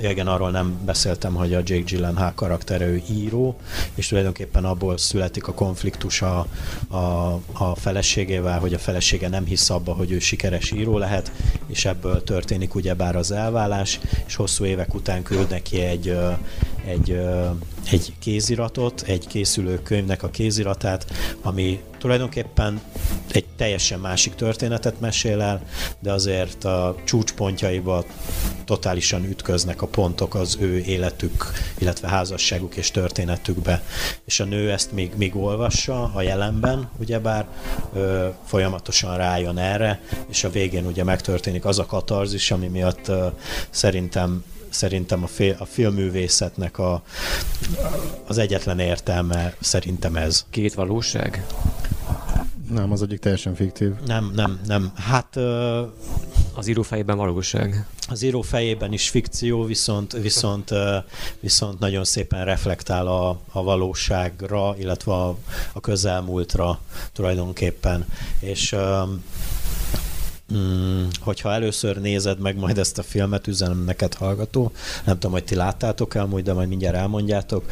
[0.00, 3.56] igen, arról nem beszéltem, hogy a Jake Gyllenhaal karaktere író,
[3.94, 6.46] és tulajdonképpen abból születik a konfliktus a,
[6.88, 6.96] a,
[7.52, 11.32] a feleségével, hogy a felesége nem hisz abba, hogy ő sikeres író lehet,
[11.66, 16.16] és ebből történik ugyebár az elvállás, és hosszú évek után küld neki egy,
[16.86, 17.20] egy,
[17.90, 21.06] egy kéziratot, egy készülő könyvnek a kéziratát,
[21.42, 22.80] ami tulajdonképpen
[23.30, 25.62] egy teljesen másik történetet mesél el,
[26.00, 28.04] de azért a csúcspontjaiba
[28.64, 31.46] totálisan ütköznek a pontok az ő életük,
[31.78, 33.82] illetve házasságuk és történetükbe.
[34.24, 37.46] És a nő ezt még, még olvassa a jelenben, ugyebár
[37.92, 43.26] ö, folyamatosan rájön erre, és a végén ugye megtörténik az a katarzis, ami miatt ö,
[43.70, 47.02] szerintem szerintem a, fél, a filmművészetnek a,
[48.26, 50.46] az egyetlen értelme szerintem ez.
[50.50, 51.46] Két valóság?
[52.70, 53.92] Nem, az egyik teljesen fiktív.
[54.06, 54.92] Nem, nem, nem.
[54.96, 55.36] Hát...
[55.36, 55.90] Uh,
[56.54, 57.86] az író fejében valóság.
[58.08, 60.96] Az író fejében is fikció, viszont, viszont, uh,
[61.40, 65.36] viszont nagyon szépen reflektál a, a valóságra, illetve a,
[65.72, 66.80] a közelmúltra
[67.12, 68.06] tulajdonképpen.
[68.40, 69.08] És uh,
[70.56, 74.72] Mm, hogyha először nézed meg majd ezt a filmet, üzenem neked hallgató,
[75.04, 77.64] nem tudom, hogy ti láttátok el, de majd mindjárt elmondjátok.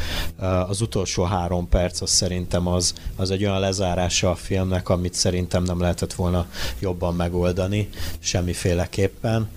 [0.69, 5.63] Az utolsó három perc az szerintem az, az egy olyan lezárása a filmnek, amit szerintem
[5.63, 6.47] nem lehetett volna
[6.79, 9.49] jobban megoldani, semmiféleképpen.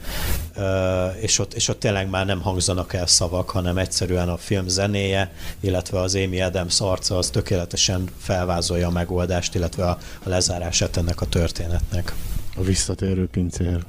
[1.20, 5.34] És ott, és ott tényleg már nem hangzanak el szavak, hanem egyszerűen a film zenéje,
[5.60, 11.22] illetve az Amy Adams arca az tökéletesen felvázolja a megoldást, illetve a, a lezárását ennek
[11.22, 12.14] a történetnek.
[12.56, 13.84] A visszatérő pincér.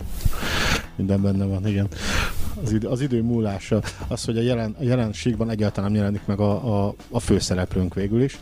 [0.96, 1.88] Minden benne van, igen.
[2.64, 6.40] Az idő, az idő múlása, az, hogy a, jelen, a jelenségben egyáltalán nem jelenik meg
[6.40, 8.38] a, a, a főszereplőnk végül is.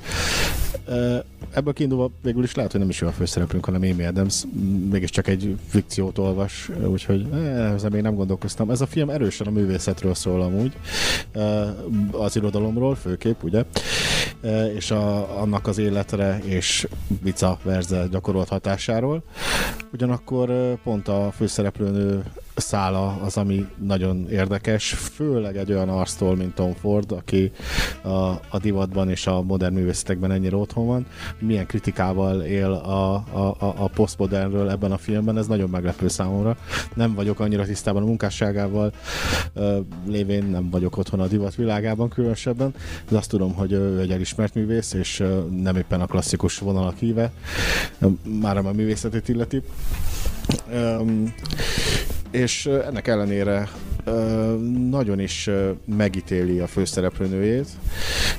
[1.51, 4.45] Ebből kiindulva végül is lehet, hogy nem is ő a főszereplőnk, hanem Amy Adams,
[4.91, 7.27] mégiscsak egy fikciót olvas, úgyhogy
[7.75, 8.71] ezzel még nem gondolkoztam.
[8.71, 10.73] Ez a film erősen a művészetről szól amúgy,
[12.11, 13.65] az irodalomról főképp, ugye,
[14.75, 16.89] és a, annak az életre és
[17.23, 19.23] vice verze gyakorolt hatásáról.
[19.93, 22.25] Ugyanakkor pont a főszereplőnő
[22.55, 27.53] szála az, ami nagyon érdekes, főleg egy olyan arctól, mint Tom Ford, aki
[28.03, 28.09] a,
[28.49, 31.07] a divatban és a modern művészetekben ennyire otthon van,
[31.39, 36.57] milyen kritikával él a, a, a, postmodernről ebben a filmben, ez nagyon meglepő számomra.
[36.95, 38.93] Nem vagyok annyira tisztában a munkásságával,
[40.07, 42.75] lévén nem vagyok otthon a divat világában különösebben,
[43.09, 45.25] de azt tudom, hogy ő egy elismert művész, és
[45.63, 47.33] nem éppen a klasszikus vonalak híve,
[48.41, 49.63] már a művészetét illeti.
[50.73, 51.35] Um,
[52.33, 53.69] és ennek ellenére
[54.91, 55.51] nagyon is
[55.85, 57.69] megítéli a főszereplőnőjét,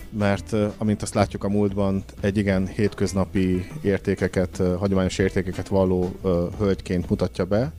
[0.09, 6.15] mert amint azt látjuk a múltban, egy igen hétköznapi értékeket, hagyományos értékeket valló
[6.57, 7.71] hölgyként mutatja be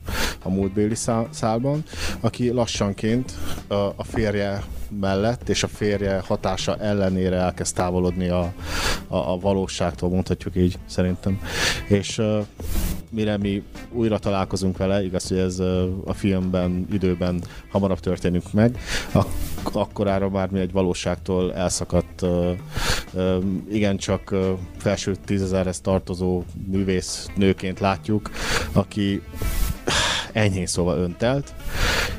[0.45, 0.95] a múltbéli
[1.29, 1.83] szálban,
[2.19, 3.33] aki lassanként
[3.95, 4.63] a férje
[4.99, 8.53] mellett és a férje hatása ellenére elkezd távolodni a,
[9.07, 11.39] a, a valóságtól, mondhatjuk így szerintem.
[11.87, 12.21] És
[13.09, 15.59] mire mi újra találkozunk vele, igaz, hogy ez
[16.05, 18.77] a filmben, időben hamarabb történik meg,
[19.11, 22.51] ak- akkorára már mi egy valóságtól elszakadt, uh,
[23.13, 24.35] uh, igencsak
[24.77, 28.29] felső tízezerhez tartozó művész nőként látjuk,
[28.73, 29.21] aki
[30.35, 31.53] enyhén szóval öntelt,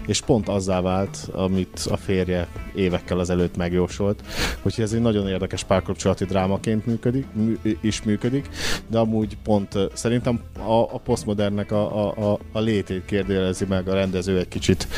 [0.06, 4.22] és pont azzá vált, amit a férje évekkel azelőtt megjósolt,
[4.62, 8.48] hogy ez egy nagyon érdekes párkapcsolati drámaként működik, mű, is működik,
[8.86, 13.94] de amúgy pont szerintem a, a posztmodernnek a, a, a, a létét kérdőjelezi meg a
[13.94, 14.88] rendező egy kicsit,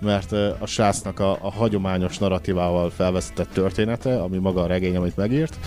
[0.00, 5.58] mert a sásznak a, a hagyományos narratívával felvezetett története, ami maga a regény, amit megírt,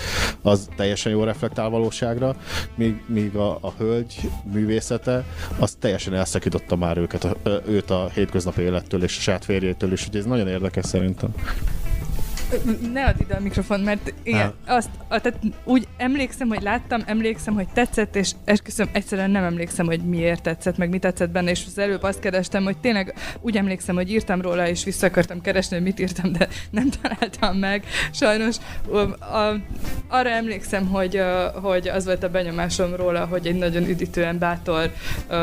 [0.41, 2.35] az teljesen jó reflektál valóságra,
[2.75, 5.23] míg, míg a, a hölgy művészete,
[5.59, 7.27] az teljesen elszakította már őket,
[7.67, 11.33] őt a hétköznapi élettől és a saját férjétől is, hogy ez nagyon érdekes szerintem.
[12.93, 17.53] Ne add ide a mikrofon, mert én azt, a, tehát úgy emlékszem, hogy láttam, emlékszem,
[17.53, 21.63] hogy tetszett, és esküszöm, egyszerűen nem emlékszem, hogy miért tetszett, meg mi tetszett benne, és
[21.67, 25.75] az előbb azt kerestem, hogy tényleg úgy emlékszem, hogy írtam róla, és vissza akartam keresni,
[25.75, 27.85] hogy mit írtam, de nem találtam meg.
[28.11, 28.55] Sajnos
[29.19, 29.55] a,
[30.07, 31.21] arra emlékszem, hogy,
[31.53, 34.91] hogy az volt a benyomásom róla, hogy egy nagyon üdítően bátor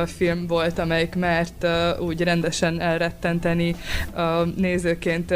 [0.07, 1.67] film volt, amelyik mert
[2.01, 3.75] úgy rendesen elrettenteni
[4.57, 5.35] nézőként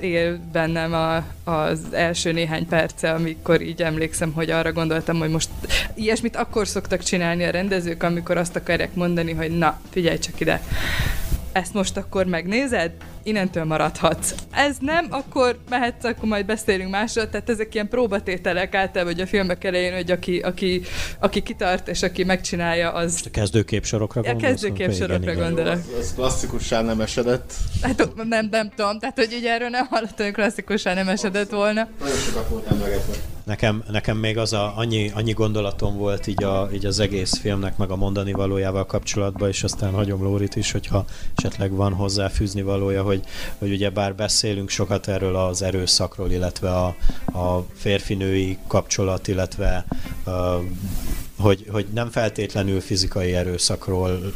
[0.00, 1.07] él bennem a
[1.44, 5.48] az első néhány perce, amikor így emlékszem, hogy arra gondoltam, hogy most
[5.94, 10.62] ilyesmit akkor szoktak csinálni a rendezők, amikor azt akarják mondani, hogy na, figyelj csak ide,
[11.52, 12.90] ezt most akkor megnézed,
[13.28, 14.34] innentől maradhatsz.
[14.50, 19.26] Ez nem, akkor mehetsz, akkor majd beszélünk másról, tehát ezek ilyen próbatételek általában, hogy a
[19.26, 20.82] filmek elején, hogy aki, aki,
[21.20, 23.12] aki kitart és aki megcsinálja, az...
[23.12, 24.44] Most a kezdőképsorokra gondolsz?
[24.44, 25.72] A kezdőképsorokra gondolok.
[25.72, 27.52] Az, az klasszikussá nem esedett.
[27.82, 31.88] Hát nem, nem tudom, tehát hogy ugye erről nem hallottam, hogy klasszikussá nem esedett volna.
[32.00, 33.37] Nagyon sokat volt emlegetve.
[33.48, 37.76] Nekem, nekem még az a, annyi, annyi gondolatom volt így, a, így az egész filmnek,
[37.76, 41.04] meg a mondani valójával kapcsolatban, és aztán hagyom Lórit is, hogyha
[41.36, 43.22] esetleg van hozzá fűzni valója, hogy,
[43.58, 49.84] hogy ugye bár beszélünk sokat erről az erőszakról, illetve a, a férfinői kapcsolat, illetve
[50.26, 50.32] uh,
[51.38, 54.32] hogy, hogy nem feltétlenül fizikai erőszakról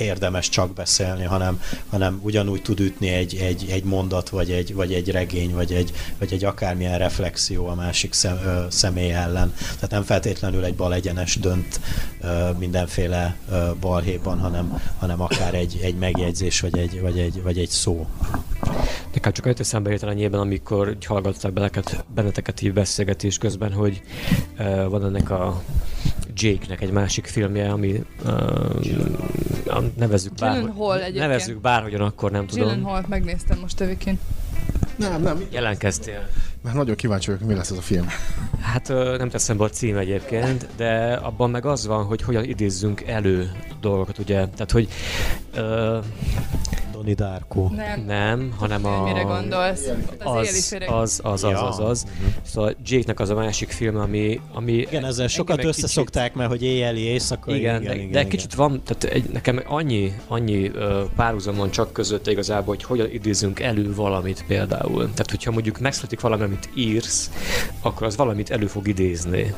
[0.00, 4.92] érdemes csak beszélni, hanem, hanem ugyanúgy tud ütni egy, egy, egy mondat, vagy egy, vagy
[4.92, 9.54] egy regény, vagy egy, vagy egy akármilyen reflexió a másik szem, ö, személy ellen.
[9.74, 11.80] Tehát nem feltétlenül egy bal egyenes dönt
[12.20, 17.58] ö, mindenféle ö, balhéban, hanem, hanem akár egy, egy megjegyzés, vagy egy, vagy egy, vagy
[17.58, 18.06] egy szó.
[19.12, 24.00] Nekem csak öt eszembe jött nyilván, amikor hallgattak beleket, benneteket így beszélgetés közben, hogy
[24.58, 25.62] uh, van ennek a
[26.34, 30.62] Jake-nek egy másik filmje, ami uh, nevezzük, bár,
[31.14, 32.64] nevezzük bárhogyan, akkor nem tudom.
[32.64, 33.84] Gyllenhaal, megnéztem most a
[34.96, 35.44] Nem, nem.
[35.50, 36.28] Jelentkeztél.
[36.62, 38.06] Mert nagyon kíváncsi vagyok, mi lesz ez a film.
[38.60, 43.02] Hát nem teszem be a cím egyébként, de abban meg az van, hogy hogyan idézzünk
[43.02, 44.34] elő dolgokat, ugye?
[44.34, 44.88] Tehát, hogy
[45.56, 46.04] uh,
[47.00, 47.68] Donnie Darko.
[47.74, 49.02] Nem, nem hanem a...
[49.02, 49.88] Mire gondolsz?
[50.18, 52.04] Az, az, az, az, az, az, az.
[52.04, 52.32] Uh-huh.
[52.42, 54.40] Szóval Jake-nek az a másik film, ami...
[54.52, 56.36] ami igen, ezzel sokat összeszokták, kicsit...
[56.36, 57.54] mert hogy éjjeli, éjszaka.
[57.54, 58.30] Igen, igen, de, igen, de igen.
[58.30, 60.70] kicsit van, tehát egy, nekem annyi, annyi
[61.16, 65.02] párhuzam van csak között igazából, hogy hogyan idézünk elő valamit például.
[65.02, 67.30] Tehát, hogyha mondjuk megszületik valami, amit írsz,
[67.80, 69.54] akkor az valamit elő fog idézni.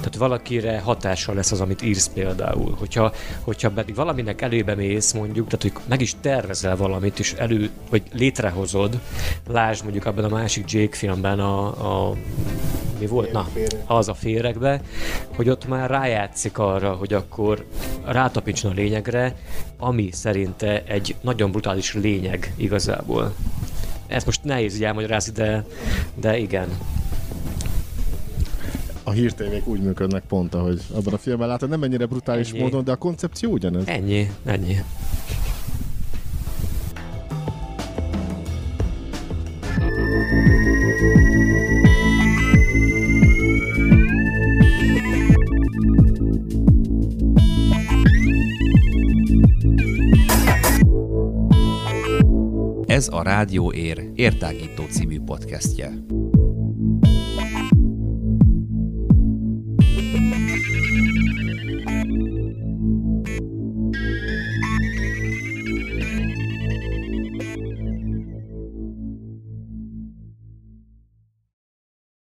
[0.00, 2.76] Tehát valakire hatással lesz az, amit írsz például.
[2.78, 7.70] Hogyha, hogyha pedig valaminek elébe mész, mondjuk, tehát hogy meg is tervezel valamit, és elő,
[7.90, 9.00] vagy létrehozod,
[9.48, 12.16] lásd mondjuk abban a másik Jake filmben a, a
[12.98, 13.32] mi volt?
[13.32, 13.48] Na,
[13.86, 14.80] az a féregbe,
[15.36, 17.66] hogy ott már rájátszik arra, hogy akkor
[18.04, 19.36] rátapítson a lényegre,
[19.78, 23.34] ami szerinte egy nagyon brutális lényeg igazából.
[24.06, 25.64] Ezt most nehéz így elmagyarázni, de,
[26.14, 26.68] de igen
[29.04, 31.68] a hírtévék úgy működnek pont, ahogy abban a filmben látod.
[31.68, 32.60] Nem ennyire brutális ennyi.
[32.60, 33.86] módon, de a koncepció ugyanez.
[33.86, 34.76] Ennyi, ennyi.
[52.86, 55.92] Ez a Rádió Ér értágító című podcastje.